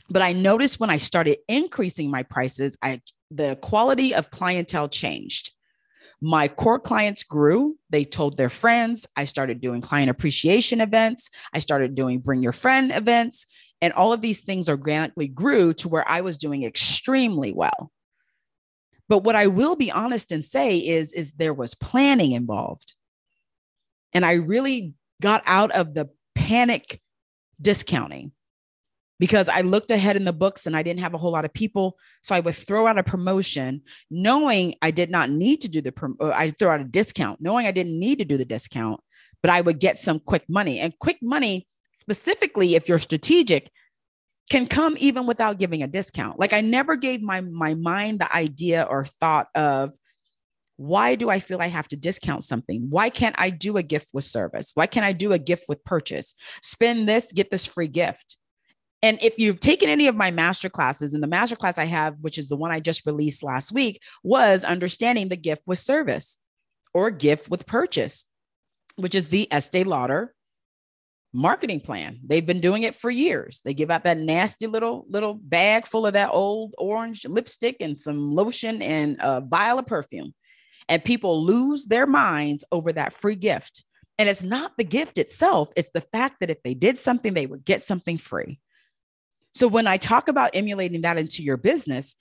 but 0.10 0.21
I 0.21 0.34
noticed 0.34 0.79
when 0.79 0.89
I 0.89 0.97
started 0.97 1.38
increasing 1.47 2.10
my 2.10 2.23
prices, 2.23 2.75
I 2.81 3.01
the 3.29 3.57
quality 3.62 4.13
of 4.13 4.29
clientele 4.29 4.89
changed. 4.89 5.53
My 6.21 6.47
core 6.47 6.79
clients 6.79 7.23
grew. 7.23 7.77
They 7.89 8.03
told 8.03 8.38
their 8.38 8.49
friends. 8.49 9.07
I 9.15 9.23
started 9.23 9.62
doing 9.62 9.81
client 9.81 10.10
appreciation 10.10 10.81
events. 10.81 11.29
I 11.53 11.60
started 11.60 11.95
doing 11.95 12.19
bring 12.19 12.43
your 12.43 12.51
friend 12.51 12.91
events. 12.91 13.47
And 13.81 13.91
all 13.93 14.13
of 14.13 14.21
these 14.21 14.41
things 14.41 14.69
organically 14.69 15.27
grew 15.27 15.73
to 15.75 15.89
where 15.89 16.07
I 16.07 16.21
was 16.21 16.38
doing 16.38 16.63
extremely 16.63 17.51
well. 17.53 17.91
But 19.10 19.23
what 19.23 19.36
I 19.36 19.47
will 19.47 19.75
be 19.75 19.91
honest 19.91 20.31
and 20.31 20.45
say 20.45 20.77
is, 20.77 21.12
is 21.13 21.31
there 21.34 21.53
was 21.53 21.73
planning 21.73 22.34
involved. 22.34 22.93
And 24.13 24.26
I 24.26 24.34
really 24.34 24.95
got 25.21 25.43
out 25.45 25.71
of 25.71 25.93
the 25.93 26.10
panic 26.36 27.00
discounting 27.62 28.32
because 29.19 29.47
I 29.47 29.62
looked 29.62 29.91
ahead 29.91 30.15
in 30.15 30.26
the 30.26 30.34
books 30.34 30.65
and 30.65 30.76
I 30.76 30.82
didn't 30.82 31.02
have 31.02 31.13
a 31.13 31.17
whole 31.17 31.32
lot 31.32 31.45
of 31.45 31.54
people. 31.54 31.97
So 32.24 32.34
I 32.34 32.39
would 32.39 32.56
throw 32.56 32.88
out 32.88 32.97
a 32.97 33.04
promotion 33.04 33.84
knowing 34.10 34.76
I 34.82 34.89
did 34.89 35.12
not 35.12 35.30
need 35.30 35.62
to 35.62 35.67
do 35.67 35.80
the, 35.80 35.93
uh, 36.19 36.32
I 36.36 36.50
throw 36.50 36.74
out 36.74 36.82
a 36.82 36.86
discount 36.86 37.39
knowing 37.39 37.67
I 37.67 37.71
didn't 37.71 38.00
need 38.00 38.17
to 38.17 38.26
do 38.26 38.36
the 38.36 38.45
discount, 38.45 39.00
but 39.43 39.52
I 39.52 39.62
would 39.62 39.80
get 39.80 40.00
some 40.00 40.19
quick 40.19 40.45
money. 40.50 40.80
And 40.80 40.97
quick 41.00 41.19
money, 41.21 41.67
specifically 41.93 42.74
if 42.74 42.89
you're 42.89 42.97
strategic, 43.00 43.71
can 44.50 44.65
come 44.67 44.95
even 45.00 45.28
without 45.28 45.60
giving 45.60 45.84
a 45.84 45.88
discount. 45.88 46.39
Like 46.39 46.52
I 46.52 46.62
never 46.62 46.95
gave 46.95 47.21
my 47.21 47.41
my 47.41 47.76
mind 47.76 48.19
the 48.19 48.36
idea 48.36 48.88
or 48.89 49.06
thought 49.06 49.47
of 49.56 49.93
why 50.77 51.15
do 51.15 51.29
I 51.29 51.39
feel 51.39 51.62
I 51.62 51.67
have 51.67 51.88
to 51.89 51.95
discount 51.95 52.43
something? 52.43 52.88
Why 52.89 53.10
can't 53.10 53.36
I 53.38 53.49
do 53.49 53.77
a 53.77 53.84
gift 53.84 54.10
with 54.13 54.23
service? 54.23 54.71
Why 54.73 54.88
can't 54.88 55.05
I 55.05 55.13
do 55.13 55.34
a 55.34 55.39
gift 55.39 55.65
with 55.67 55.84
purchase? 55.84 56.34
Spend 56.62 57.07
this, 57.07 57.31
get 57.31 57.51
this 57.51 57.65
free 57.65 57.88
gift. 57.88 58.38
And 59.03 59.21
if 59.23 59.39
you've 59.39 59.60
taken 59.60 59.89
any 59.89 60.07
of 60.07 60.15
my 60.15 60.29
master 60.29 60.69
classes, 60.69 61.13
and 61.13 61.23
the 61.23 61.27
master 61.27 61.55
class 61.55 61.77
I 61.77 61.86
have, 61.86 62.15
which 62.21 62.38
is 62.38 62.49
the 62.49 62.55
one 62.55 62.71
I 62.71 62.79
just 62.79 63.05
released 63.05 63.43
last 63.43 63.71
week, 63.71 64.01
was 64.23 64.63
understanding 64.63 65.29
the 65.29 65.38
gift 65.38 65.63
with 65.65 65.79
service 65.79 66.38
or 66.93 67.10
gift 67.10 67.49
with 67.49 67.65
purchase, 67.65 68.25
which 68.95 69.15
is 69.15 69.29
the 69.29 69.51
Estee 69.51 69.84
Lauder 69.84 70.36
marketing 71.34 71.79
plan. 71.79 72.19
They've 72.25 72.45
been 72.45 72.60
doing 72.60 72.84
it 72.84 72.95
for 72.95 73.10
years. 73.10 73.62
They 73.63 73.73
give 73.73 73.89
out 73.89 74.03
that 74.03 74.17
nasty 74.17 74.67
little 74.67 75.05
little 75.07 75.34
bag 75.34 75.88
full 75.88 76.05
of 76.05 76.13
that 76.13 76.29
old 76.31 76.75
orange 76.77 77.25
lipstick 77.25 77.77
and 77.79 77.97
some 77.97 78.36
lotion 78.36 78.81
and 78.81 79.17
a 79.19 79.41
vial 79.41 79.79
of 79.79 79.88
perfume. 79.88 80.34
And 80.89 81.04
people 81.04 81.44
lose 81.44 81.86
their 81.86 82.08
minds 82.08 82.65
over 82.72 82.91
that 82.94 83.13
free 83.13 83.36
gift. 83.36 83.84
And 84.17 84.30
it's 84.30 84.44
not 84.44 84.78
the 84.78 84.84
gift 84.84 85.17
itself, 85.17 85.72
it's 85.76 85.91
the 85.91 86.02
fact 86.02 86.38
that 86.39 86.50
if 86.50 86.62
they 86.63 86.74
did 86.74 87.00
something, 87.00 87.34
they 87.34 87.46
would 87.46 87.65
get 87.65 87.82
something 87.82 88.17
free. 88.17 88.60
So 89.54 89.67
when 89.67 89.88
I 89.88 89.98
talk 89.98 90.28
about 90.28 90.52
emulating 90.54 91.02
that 91.02 91.17
into 91.17 91.44
your 91.44 91.58
business, 91.58 92.15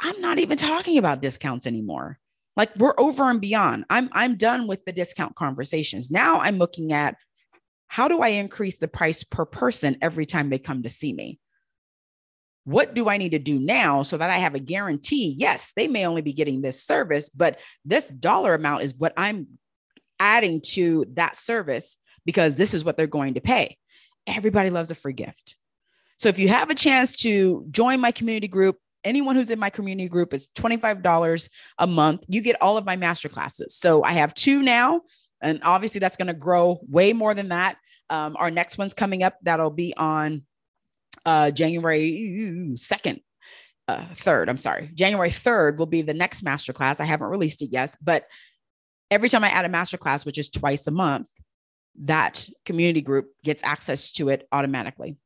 I'm 0.00 0.20
not 0.20 0.38
even 0.38 0.56
talking 0.56 0.98
about 0.98 1.22
discounts 1.22 1.66
anymore. 1.66 2.18
Like 2.56 2.74
we're 2.76 2.94
over 2.98 3.30
and 3.30 3.40
beyond. 3.40 3.84
I'm 3.88 4.10
I'm 4.12 4.36
done 4.36 4.66
with 4.66 4.84
the 4.84 4.92
discount 4.92 5.36
conversations. 5.36 6.10
Now 6.10 6.40
I'm 6.40 6.58
looking 6.58 6.92
at 6.92 7.16
how 7.88 8.08
do 8.08 8.20
I 8.20 8.28
increase 8.28 8.78
the 8.78 8.88
price 8.88 9.22
per 9.22 9.44
person 9.44 9.96
every 10.00 10.26
time 10.26 10.48
they 10.48 10.58
come 10.58 10.82
to 10.82 10.88
see 10.88 11.12
me? 11.12 11.38
What 12.64 12.94
do 12.94 13.08
I 13.08 13.16
need 13.16 13.30
to 13.30 13.38
do 13.38 13.58
now 13.58 14.02
so 14.02 14.16
that 14.16 14.30
I 14.30 14.38
have 14.38 14.54
a 14.54 14.60
guarantee? 14.60 15.34
Yes, 15.38 15.72
they 15.74 15.88
may 15.88 16.06
only 16.06 16.22
be 16.22 16.32
getting 16.32 16.62
this 16.62 16.82
service, 16.82 17.28
but 17.28 17.58
this 17.84 18.08
dollar 18.08 18.54
amount 18.54 18.82
is 18.82 18.94
what 18.94 19.12
I'm 19.16 19.58
adding 20.20 20.60
to 20.60 21.04
that 21.14 21.36
service 21.36 21.96
because 22.24 22.54
this 22.54 22.74
is 22.74 22.84
what 22.84 22.96
they're 22.96 23.06
going 23.06 23.34
to 23.34 23.40
pay. 23.40 23.76
Everybody 24.26 24.70
loves 24.70 24.90
a 24.92 24.94
free 24.94 25.12
gift. 25.12 25.56
So 26.16 26.28
if 26.28 26.38
you 26.38 26.48
have 26.48 26.70
a 26.70 26.74
chance 26.74 27.16
to 27.16 27.66
join 27.72 27.98
my 27.98 28.12
community 28.12 28.46
group, 28.46 28.78
anyone 29.02 29.34
who's 29.34 29.50
in 29.50 29.58
my 29.58 29.70
community 29.70 30.08
group 30.08 30.32
is 30.32 30.48
$25 30.56 31.48
a 31.78 31.86
month. 31.88 32.24
You 32.28 32.40
get 32.40 32.62
all 32.62 32.76
of 32.76 32.84
my 32.84 32.94
master 32.94 33.28
classes. 33.28 33.74
So 33.74 34.04
I 34.04 34.12
have 34.12 34.32
two 34.34 34.62
now, 34.62 35.00
and 35.42 35.60
obviously 35.64 35.98
that's 35.98 36.16
going 36.16 36.28
to 36.28 36.34
grow 36.34 36.78
way 36.88 37.12
more 37.12 37.34
than 37.34 37.48
that. 37.48 37.76
Um, 38.10 38.36
our 38.38 38.50
next 38.50 38.78
one's 38.78 38.94
coming 38.94 39.24
up. 39.24 39.36
That'll 39.42 39.70
be 39.70 39.94
on 39.96 40.42
uh, 41.24 41.50
January 41.50 42.72
2nd. 42.74 43.20
Uh, 43.88 44.04
third, 44.14 44.48
I'm 44.48 44.56
sorry. 44.56 44.90
January 44.94 45.30
3rd 45.30 45.76
will 45.76 45.86
be 45.86 46.02
the 46.02 46.14
next 46.14 46.44
masterclass. 46.44 47.00
I 47.00 47.04
haven't 47.04 47.28
released 47.28 47.62
it 47.62 47.70
yet, 47.72 47.94
but 48.02 48.26
every 49.10 49.28
time 49.28 49.44
I 49.44 49.50
add 49.50 49.64
a 49.64 49.68
masterclass, 49.68 50.24
which 50.24 50.38
is 50.38 50.48
twice 50.48 50.86
a 50.86 50.92
month, 50.92 51.28
that 52.04 52.48
community 52.64 53.02
group 53.02 53.32
gets 53.44 53.62
access 53.62 54.10
to 54.12 54.30
it 54.30 54.48
automatically. 54.50 55.16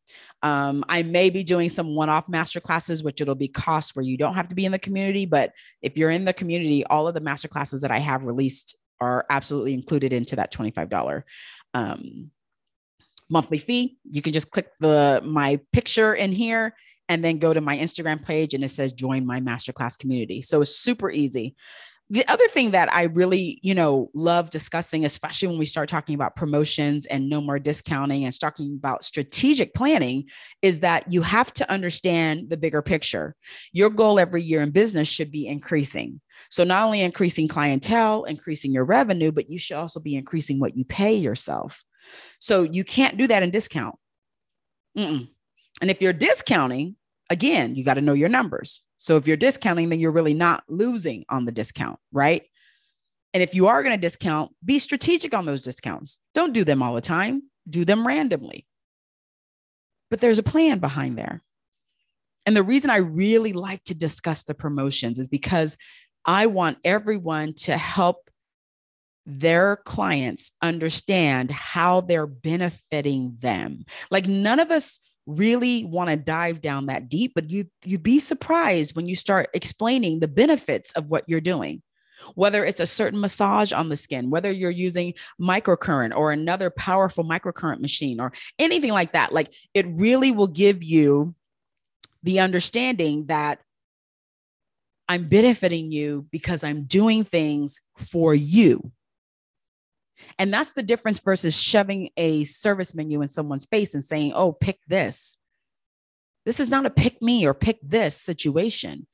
Um, 0.42 0.84
I 0.88 1.02
may 1.04 1.30
be 1.30 1.44
doing 1.44 1.68
some 1.68 1.94
one 1.94 2.08
off 2.08 2.28
master 2.28 2.60
classes, 2.60 3.04
which 3.04 3.20
it'll 3.20 3.36
be 3.36 3.48
cost 3.48 3.94
where 3.94 4.04
you 4.04 4.16
don't 4.16 4.34
have 4.34 4.48
to 4.48 4.56
be 4.56 4.64
in 4.64 4.72
the 4.72 4.78
community. 4.78 5.26
But 5.26 5.52
if 5.80 5.96
you're 5.96 6.10
in 6.10 6.24
the 6.24 6.32
community, 6.32 6.84
all 6.86 7.06
of 7.06 7.14
the 7.14 7.20
master 7.20 7.46
classes 7.46 7.82
that 7.82 7.92
I 7.92 8.00
have 8.00 8.24
released 8.24 8.76
are 9.00 9.26
absolutely 9.30 9.74
included 9.74 10.12
into 10.12 10.36
that 10.36 10.52
$25 10.52 11.22
um, 11.74 12.30
monthly 13.28 13.58
fee. 13.58 13.96
You 14.10 14.22
can 14.22 14.32
just 14.32 14.50
click 14.50 14.68
the 14.80 15.22
my 15.24 15.60
picture 15.72 16.14
in 16.14 16.32
here 16.32 16.74
and 17.08 17.24
then 17.24 17.38
go 17.38 17.54
to 17.54 17.60
my 17.60 17.76
Instagram 17.78 18.24
page 18.24 18.54
and 18.54 18.64
it 18.64 18.70
says 18.70 18.92
join 18.92 19.26
my 19.26 19.40
masterclass 19.40 19.98
community. 19.98 20.40
So 20.40 20.60
it's 20.60 20.76
super 20.76 21.10
easy 21.10 21.54
the 22.08 22.26
other 22.28 22.46
thing 22.46 22.70
that 22.70 22.92
I 22.92 23.04
really, 23.04 23.58
you 23.62 23.74
know, 23.74 24.10
love 24.14 24.50
discussing, 24.50 25.04
especially 25.04 25.48
when 25.48 25.58
we 25.58 25.64
start 25.64 25.88
talking 25.88 26.14
about 26.14 26.36
promotions 26.36 27.04
and 27.06 27.28
no 27.28 27.40
more 27.40 27.58
discounting 27.58 28.24
and 28.24 28.40
talking 28.40 28.76
about 28.78 29.02
strategic 29.02 29.74
planning, 29.74 30.28
is 30.62 30.80
that 30.80 31.12
you 31.12 31.22
have 31.22 31.52
to 31.54 31.70
understand 31.70 32.48
the 32.48 32.56
bigger 32.56 32.80
picture. 32.80 33.34
Your 33.72 33.90
goal 33.90 34.20
every 34.20 34.42
year 34.42 34.62
in 34.62 34.70
business 34.70 35.08
should 35.08 35.32
be 35.32 35.48
increasing. 35.48 36.20
So, 36.48 36.62
not 36.62 36.84
only 36.84 37.00
increasing 37.00 37.48
clientele, 37.48 38.24
increasing 38.24 38.72
your 38.72 38.84
revenue, 38.84 39.32
but 39.32 39.50
you 39.50 39.58
should 39.58 39.76
also 39.76 39.98
be 39.98 40.14
increasing 40.14 40.60
what 40.60 40.76
you 40.76 40.84
pay 40.84 41.16
yourself. 41.16 41.82
So, 42.38 42.62
you 42.62 42.84
can't 42.84 43.16
do 43.16 43.26
that 43.26 43.42
in 43.42 43.50
discount. 43.50 43.96
Mm-mm. 44.96 45.28
And 45.80 45.90
if 45.90 46.00
you're 46.00 46.12
discounting, 46.12 46.96
again, 47.30 47.74
you 47.74 47.84
got 47.84 47.94
to 47.94 48.00
know 48.00 48.14
your 48.14 48.28
numbers. 48.28 48.82
So 48.96 49.16
if 49.16 49.26
you're 49.26 49.36
discounting, 49.36 49.88
then 49.88 50.00
you're 50.00 50.12
really 50.12 50.34
not 50.34 50.64
losing 50.68 51.24
on 51.28 51.44
the 51.44 51.52
discount, 51.52 51.98
right? 52.12 52.42
And 53.34 53.42
if 53.42 53.54
you 53.54 53.66
are 53.66 53.82
going 53.82 53.94
to 53.94 54.00
discount, 54.00 54.52
be 54.64 54.78
strategic 54.78 55.34
on 55.34 55.44
those 55.44 55.62
discounts. 55.62 56.18
Don't 56.34 56.54
do 56.54 56.64
them 56.64 56.82
all 56.82 56.94
the 56.94 57.00
time, 57.00 57.42
do 57.68 57.84
them 57.84 58.06
randomly. 58.06 58.66
But 60.10 60.20
there's 60.20 60.38
a 60.38 60.44
plan 60.44 60.78
behind 60.78 61.18
there. 61.18 61.42
And 62.46 62.56
the 62.56 62.62
reason 62.62 62.90
I 62.90 62.96
really 62.96 63.52
like 63.52 63.82
to 63.84 63.94
discuss 63.94 64.44
the 64.44 64.54
promotions 64.54 65.18
is 65.18 65.28
because 65.28 65.76
I 66.24 66.46
want 66.46 66.78
everyone 66.84 67.54
to 67.54 67.76
help 67.76 68.25
their 69.26 69.76
clients 69.76 70.52
understand 70.62 71.50
how 71.50 72.00
they're 72.00 72.28
benefiting 72.28 73.36
them. 73.40 73.84
Like 74.10 74.26
none 74.26 74.60
of 74.60 74.70
us 74.70 75.00
really 75.26 75.84
want 75.84 76.08
to 76.08 76.16
dive 76.16 76.60
down 76.60 76.86
that 76.86 77.08
deep 77.08 77.32
but 77.34 77.50
you 77.50 77.66
you'd 77.84 78.02
be 78.02 78.20
surprised 78.20 78.94
when 78.94 79.08
you 79.08 79.16
start 79.16 79.50
explaining 79.54 80.20
the 80.20 80.28
benefits 80.28 80.92
of 80.92 81.08
what 81.08 81.24
you're 81.26 81.40
doing 81.40 81.82
whether 82.36 82.64
it's 82.64 82.78
a 82.78 82.86
certain 82.86 83.20
massage 83.20 83.72
on 83.72 83.88
the 83.88 83.96
skin 83.96 84.30
whether 84.30 84.52
you're 84.52 84.70
using 84.70 85.12
microcurrent 85.40 86.14
or 86.14 86.30
another 86.30 86.70
powerful 86.70 87.24
microcurrent 87.24 87.80
machine 87.80 88.20
or 88.20 88.32
anything 88.60 88.92
like 88.92 89.10
that 89.10 89.32
like 89.32 89.52
it 89.74 89.84
really 89.88 90.30
will 90.30 90.46
give 90.46 90.84
you 90.84 91.34
the 92.22 92.38
understanding 92.38 93.26
that 93.26 93.58
I'm 95.08 95.28
benefiting 95.28 95.90
you 95.90 96.26
because 96.30 96.62
I'm 96.64 96.84
doing 96.84 97.24
things 97.24 97.80
for 97.96 98.32
you 98.32 98.92
and 100.38 100.52
that's 100.52 100.72
the 100.72 100.82
difference 100.82 101.20
versus 101.20 101.60
shoving 101.60 102.10
a 102.16 102.44
service 102.44 102.94
menu 102.94 103.22
in 103.22 103.28
someone's 103.28 103.66
face 103.66 103.94
and 103.94 104.04
saying, 104.04 104.32
oh, 104.34 104.52
pick 104.52 104.80
this. 104.86 105.36
This 106.44 106.60
is 106.60 106.70
not 106.70 106.86
a 106.86 106.90
pick 106.90 107.20
me 107.20 107.46
or 107.46 107.54
pick 107.54 107.78
this 107.82 108.20
situation. 108.20 109.06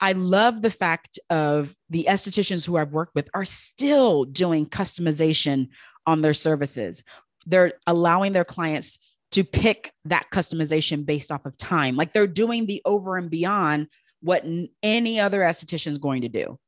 I 0.00 0.12
love 0.12 0.62
the 0.62 0.70
fact 0.70 1.18
of 1.30 1.76
the 1.88 2.06
estheticians 2.08 2.66
who 2.66 2.76
I've 2.76 2.92
worked 2.92 3.14
with 3.14 3.28
are 3.34 3.44
still 3.44 4.24
doing 4.24 4.66
customization 4.66 5.68
on 6.06 6.22
their 6.22 6.34
services. 6.34 7.04
They're 7.46 7.74
allowing 7.86 8.32
their 8.32 8.44
clients 8.44 8.98
to 9.32 9.44
pick 9.44 9.92
that 10.06 10.26
customization 10.32 11.06
based 11.06 11.30
off 11.30 11.46
of 11.46 11.56
time. 11.56 11.96
Like 11.96 12.12
they're 12.12 12.26
doing 12.26 12.66
the 12.66 12.82
over 12.84 13.16
and 13.16 13.30
beyond 13.30 13.88
what 14.20 14.44
any 14.82 15.20
other 15.20 15.40
esthetician 15.40 15.92
is 15.92 15.98
going 15.98 16.22
to 16.22 16.28
do 16.28 16.58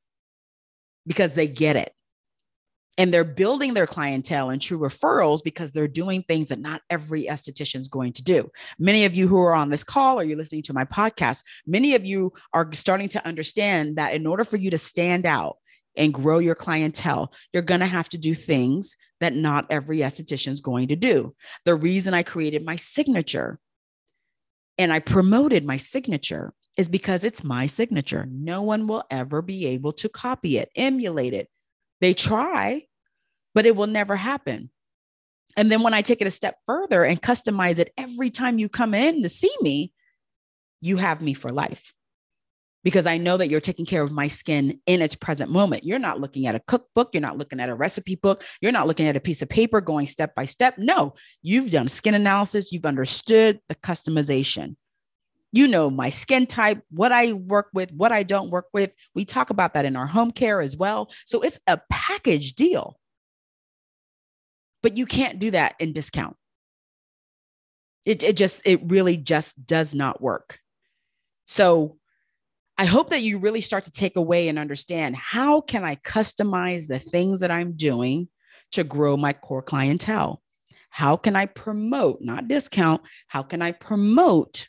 because 1.06 1.32
they 1.32 1.46
get 1.46 1.76
it 1.76 1.92
and 2.96 3.12
they're 3.12 3.24
building 3.24 3.74
their 3.74 3.86
clientele 3.86 4.50
and 4.50 4.62
true 4.62 4.78
referrals 4.78 5.42
because 5.42 5.72
they're 5.72 5.88
doing 5.88 6.22
things 6.22 6.48
that 6.48 6.60
not 6.60 6.82
every 6.90 7.24
esthetician 7.24 7.80
is 7.80 7.88
going 7.88 8.12
to 8.14 8.22
do. 8.22 8.50
Many 8.78 9.04
of 9.04 9.14
you 9.14 9.26
who 9.26 9.38
are 9.38 9.54
on 9.54 9.70
this 9.70 9.84
call 9.84 10.20
or 10.20 10.24
you're 10.24 10.38
listening 10.38 10.62
to 10.62 10.72
my 10.72 10.84
podcast, 10.84 11.42
many 11.66 11.94
of 11.94 12.06
you 12.06 12.32
are 12.52 12.72
starting 12.72 13.08
to 13.10 13.26
understand 13.26 13.96
that 13.96 14.14
in 14.14 14.26
order 14.26 14.44
for 14.44 14.56
you 14.56 14.70
to 14.70 14.78
stand 14.78 15.26
out 15.26 15.56
and 15.96 16.14
grow 16.14 16.38
your 16.38 16.54
clientele, 16.54 17.32
you're 17.52 17.62
going 17.62 17.80
to 17.80 17.86
have 17.86 18.08
to 18.10 18.18
do 18.18 18.34
things 18.34 18.96
that 19.20 19.34
not 19.34 19.66
every 19.70 19.98
esthetician 19.98 20.52
is 20.52 20.60
going 20.60 20.88
to 20.88 20.96
do. 20.96 21.34
The 21.64 21.74
reason 21.74 22.14
I 22.14 22.22
created 22.22 22.64
my 22.64 22.76
signature 22.76 23.58
and 24.76 24.92
I 24.92 24.98
promoted 25.00 25.64
my 25.64 25.76
signature 25.76 26.52
is 26.76 26.88
because 26.88 27.22
it's 27.22 27.44
my 27.44 27.66
signature. 27.66 28.26
No 28.28 28.62
one 28.62 28.88
will 28.88 29.04
ever 29.10 29.40
be 29.42 29.66
able 29.66 29.92
to 29.92 30.08
copy 30.08 30.58
it, 30.58 30.70
emulate 30.74 31.32
it, 31.32 31.48
they 32.04 32.14
try, 32.14 32.82
but 33.54 33.66
it 33.66 33.74
will 33.74 33.86
never 33.86 34.14
happen. 34.14 34.70
And 35.56 35.70
then 35.70 35.82
when 35.82 35.94
I 35.94 36.02
take 36.02 36.20
it 36.20 36.26
a 36.26 36.30
step 36.30 36.56
further 36.66 37.04
and 37.04 37.20
customize 37.20 37.78
it 37.78 37.92
every 37.96 38.30
time 38.30 38.58
you 38.58 38.68
come 38.68 38.94
in 38.94 39.22
to 39.22 39.28
see 39.28 39.54
me, 39.60 39.92
you 40.80 40.98
have 40.98 41.22
me 41.22 41.32
for 41.32 41.48
life 41.48 41.92
because 42.82 43.06
I 43.06 43.16
know 43.16 43.38
that 43.38 43.48
you're 43.48 43.60
taking 43.60 43.86
care 43.86 44.02
of 44.02 44.12
my 44.12 44.26
skin 44.26 44.80
in 44.86 45.00
its 45.00 45.14
present 45.14 45.50
moment. 45.50 45.84
You're 45.84 45.98
not 45.98 46.20
looking 46.20 46.46
at 46.46 46.54
a 46.54 46.60
cookbook, 46.60 47.10
you're 47.14 47.22
not 47.22 47.38
looking 47.38 47.58
at 47.58 47.70
a 47.70 47.74
recipe 47.74 48.16
book, 48.16 48.44
you're 48.60 48.72
not 48.72 48.86
looking 48.86 49.06
at 49.06 49.16
a 49.16 49.20
piece 49.20 49.40
of 49.40 49.48
paper 49.48 49.80
going 49.80 50.06
step 50.06 50.34
by 50.34 50.44
step. 50.44 50.74
No, 50.76 51.14
you've 51.40 51.70
done 51.70 51.88
skin 51.88 52.14
analysis, 52.14 52.70
you've 52.70 52.84
understood 52.84 53.60
the 53.68 53.74
customization 53.76 54.76
you 55.54 55.68
know 55.68 55.88
my 55.88 56.10
skin 56.10 56.46
type, 56.46 56.82
what 56.90 57.12
I 57.12 57.32
work 57.32 57.68
with, 57.72 57.92
what 57.92 58.10
I 58.10 58.24
don't 58.24 58.50
work 58.50 58.66
with. 58.72 58.90
We 59.14 59.24
talk 59.24 59.50
about 59.50 59.74
that 59.74 59.84
in 59.84 59.94
our 59.94 60.08
home 60.08 60.32
care 60.32 60.60
as 60.60 60.76
well. 60.76 61.12
So 61.26 61.42
it's 61.42 61.60
a 61.68 61.80
package 61.88 62.54
deal. 62.54 62.98
But 64.82 64.96
you 64.96 65.06
can't 65.06 65.38
do 65.38 65.52
that 65.52 65.76
in 65.78 65.92
discount. 65.92 66.36
It, 68.04 68.24
it 68.24 68.36
just, 68.36 68.66
it 68.66 68.80
really 68.84 69.16
just 69.16 69.64
does 69.64 69.94
not 69.94 70.20
work. 70.20 70.58
So 71.44 71.98
I 72.76 72.86
hope 72.86 73.10
that 73.10 73.22
you 73.22 73.38
really 73.38 73.60
start 73.60 73.84
to 73.84 73.92
take 73.92 74.16
away 74.16 74.48
and 74.48 74.58
understand 74.58 75.14
how 75.14 75.60
can 75.60 75.84
I 75.84 75.94
customize 75.94 76.88
the 76.88 76.98
things 76.98 77.40
that 77.40 77.52
I'm 77.52 77.76
doing 77.76 78.28
to 78.72 78.82
grow 78.82 79.16
my 79.16 79.32
core 79.32 79.62
clientele? 79.62 80.42
How 80.90 81.16
can 81.16 81.36
I 81.36 81.46
promote, 81.46 82.22
not 82.22 82.48
discount, 82.48 83.02
how 83.28 83.44
can 83.44 83.62
I 83.62 83.70
promote 83.70 84.66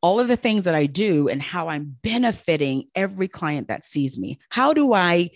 all 0.00 0.20
of 0.20 0.28
the 0.28 0.36
things 0.36 0.64
that 0.64 0.74
I 0.74 0.86
do 0.86 1.28
and 1.28 1.42
how 1.42 1.68
I'm 1.68 1.96
benefiting 2.02 2.84
every 2.94 3.28
client 3.28 3.68
that 3.68 3.84
sees 3.84 4.18
me. 4.18 4.38
How 4.48 4.72
do 4.72 4.92
I 4.92 5.30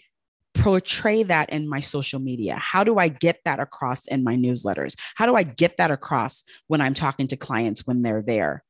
portray 0.55 1.23
that 1.25 1.51
in 1.51 1.69
my 1.69 1.81
social 1.81 2.21
media? 2.21 2.57
How 2.61 2.85
do 2.85 2.99
I 2.99 3.09
get 3.09 3.41
that 3.45 3.59
across 3.59 4.07
in 4.07 4.23
my 4.23 4.37
newsletters? 4.37 4.97
How 5.15 5.27
do 5.27 5.35
I 5.35 5.43
get 5.43 5.79
that 5.79 5.91
across 5.91 6.45
when 6.67 6.81
I'm 6.81 6.95
talking 6.95 7.27
to 7.29 7.37
clients 7.37 7.87
when 7.87 8.03
they're 8.03 8.23
there? 8.23 8.65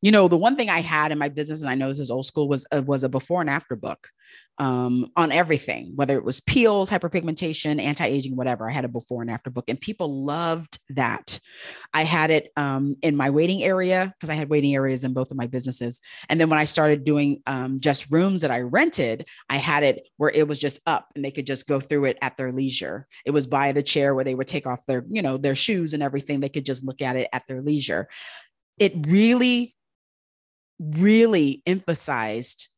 You 0.00 0.12
know, 0.12 0.28
the 0.28 0.36
one 0.36 0.54
thing 0.54 0.70
I 0.70 0.80
had 0.80 1.10
in 1.10 1.18
my 1.18 1.28
business, 1.28 1.60
and 1.60 1.70
I 1.70 1.74
know 1.74 1.88
this 1.88 1.98
is 1.98 2.10
old 2.10 2.26
school, 2.26 2.48
was 2.48 2.64
uh, 2.72 2.82
was 2.82 3.02
a 3.02 3.08
before 3.08 3.40
and 3.40 3.50
after 3.50 3.74
book 3.74 4.08
um, 4.58 5.10
on 5.16 5.32
everything, 5.32 5.92
whether 5.96 6.16
it 6.16 6.24
was 6.24 6.40
peels, 6.40 6.88
hyperpigmentation, 6.88 7.82
anti 7.82 8.06
aging, 8.06 8.36
whatever. 8.36 8.68
I 8.68 8.72
had 8.72 8.84
a 8.84 8.88
before 8.88 9.22
and 9.22 9.30
after 9.30 9.50
book, 9.50 9.64
and 9.66 9.80
people 9.80 10.24
loved 10.24 10.78
that. 10.90 11.40
I 11.92 12.04
had 12.04 12.30
it 12.30 12.50
um, 12.56 12.96
in 13.02 13.16
my 13.16 13.30
waiting 13.30 13.64
area 13.64 14.14
because 14.16 14.30
I 14.30 14.34
had 14.34 14.48
waiting 14.48 14.72
areas 14.72 15.02
in 15.02 15.14
both 15.14 15.32
of 15.32 15.36
my 15.36 15.48
businesses. 15.48 16.00
And 16.28 16.40
then 16.40 16.48
when 16.48 16.60
I 16.60 16.64
started 16.64 17.04
doing 17.04 17.42
um, 17.46 17.80
just 17.80 18.08
rooms 18.08 18.42
that 18.42 18.52
I 18.52 18.60
rented, 18.60 19.26
I 19.50 19.56
had 19.56 19.82
it 19.82 20.06
where 20.16 20.30
it 20.30 20.46
was 20.46 20.60
just 20.60 20.78
up, 20.86 21.08
and 21.16 21.24
they 21.24 21.32
could 21.32 21.46
just 21.46 21.66
go 21.66 21.80
through 21.80 22.04
it 22.04 22.18
at 22.22 22.36
their 22.36 22.52
leisure. 22.52 23.08
It 23.26 23.32
was 23.32 23.48
by 23.48 23.72
the 23.72 23.82
chair 23.82 24.14
where 24.14 24.24
they 24.24 24.36
would 24.36 24.48
take 24.48 24.66
off 24.66 24.86
their, 24.86 25.04
you 25.08 25.22
know, 25.22 25.38
their 25.38 25.56
shoes 25.56 25.92
and 25.92 26.04
everything. 26.04 26.38
They 26.38 26.48
could 26.48 26.66
just 26.66 26.84
look 26.84 27.02
at 27.02 27.16
it 27.16 27.28
at 27.32 27.48
their 27.48 27.62
leisure. 27.62 28.08
It 28.78 28.94
really 29.08 29.74
really 30.78 31.62
emphasized 31.66 32.68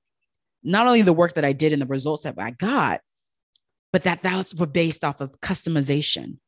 not 0.63 0.87
only 0.87 1.03
the 1.03 1.13
work 1.13 1.35
that 1.35 1.45
I 1.45 1.53
did 1.53 1.73
and 1.73 1.81
the 1.81 1.87
results 1.87 2.23
that 2.23 2.35
I 2.39 2.51
got, 2.51 3.01
but 3.93 4.05
that 4.05 4.23
those 4.23 4.55
were 4.55 4.67
based 4.67 5.05
off 5.05 5.21
of 5.21 5.41
customization. 5.41 6.39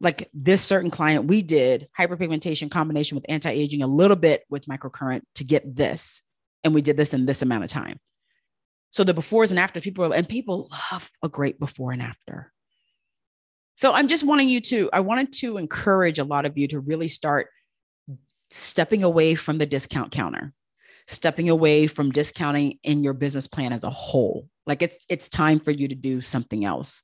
Like 0.00 0.28
this 0.32 0.62
certain 0.62 0.90
client, 0.90 1.26
we 1.26 1.42
did 1.42 1.88
hyperpigmentation 1.98 2.70
combination 2.70 3.16
with 3.16 3.26
anti 3.28 3.50
aging, 3.50 3.82
a 3.82 3.86
little 3.86 4.16
bit 4.16 4.44
with 4.48 4.66
microcurrent 4.66 5.22
to 5.36 5.44
get 5.44 5.76
this. 5.76 6.22
And 6.64 6.74
we 6.74 6.82
did 6.82 6.96
this 6.96 7.14
in 7.14 7.26
this 7.26 7.42
amount 7.42 7.64
of 7.64 7.70
time. 7.70 7.98
So 8.90 9.04
the 9.04 9.14
befores 9.14 9.50
and 9.50 9.58
after 9.58 9.80
people, 9.80 10.04
are, 10.04 10.14
and 10.14 10.28
people 10.28 10.68
love 10.92 11.10
a 11.22 11.28
great 11.28 11.58
before 11.58 11.92
and 11.92 12.02
after. 12.02 12.52
So 13.76 13.92
I'm 13.92 14.08
just 14.08 14.24
wanting 14.24 14.48
you 14.48 14.60
to, 14.62 14.90
I 14.92 15.00
wanted 15.00 15.32
to 15.34 15.56
encourage 15.56 16.18
a 16.18 16.24
lot 16.24 16.46
of 16.46 16.58
you 16.58 16.66
to 16.68 16.80
really 16.80 17.06
start 17.06 17.48
stepping 18.50 19.04
away 19.04 19.34
from 19.34 19.58
the 19.58 19.66
discount 19.66 20.12
counter, 20.12 20.52
stepping 21.06 21.50
away 21.50 21.86
from 21.86 22.10
discounting 22.10 22.78
in 22.82 23.02
your 23.02 23.14
business 23.14 23.46
plan 23.46 23.72
as 23.72 23.84
a 23.84 23.90
whole. 23.90 24.48
Like 24.66 24.82
it's 24.82 25.04
it's 25.08 25.28
time 25.28 25.60
for 25.60 25.70
you 25.70 25.88
to 25.88 25.94
do 25.94 26.20
something 26.20 26.64
else. 26.64 27.02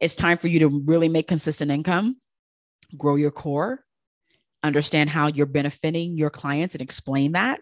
It's 0.00 0.14
time 0.14 0.38
for 0.38 0.48
you 0.48 0.60
to 0.60 0.82
really 0.86 1.08
make 1.08 1.28
consistent 1.28 1.70
income, 1.70 2.16
grow 2.96 3.16
your 3.16 3.30
core, 3.30 3.84
understand 4.62 5.10
how 5.10 5.26
you're 5.28 5.46
benefiting 5.46 6.16
your 6.16 6.30
clients 6.30 6.74
and 6.74 6.82
explain 6.82 7.32
that, 7.32 7.60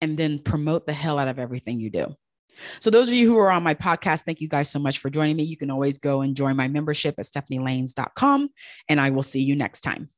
and 0.00 0.16
then 0.16 0.38
promote 0.38 0.86
the 0.86 0.92
hell 0.92 1.18
out 1.18 1.28
of 1.28 1.38
everything 1.38 1.80
you 1.80 1.90
do. 1.90 2.14
So, 2.80 2.90
those 2.90 3.08
of 3.08 3.14
you 3.14 3.28
who 3.28 3.38
are 3.38 3.50
on 3.50 3.62
my 3.62 3.74
podcast, 3.74 4.22
thank 4.22 4.40
you 4.40 4.48
guys 4.48 4.70
so 4.70 4.78
much 4.78 4.98
for 4.98 5.10
joining 5.10 5.36
me. 5.36 5.44
You 5.44 5.56
can 5.56 5.70
always 5.70 5.98
go 5.98 6.20
and 6.20 6.36
join 6.36 6.56
my 6.56 6.68
membership 6.68 7.14
at 7.18 7.24
stephanielaynes.com, 7.24 8.48
and 8.88 9.00
I 9.00 9.10
will 9.10 9.22
see 9.22 9.42
you 9.42 9.56
next 9.56 9.80
time. 9.80 10.08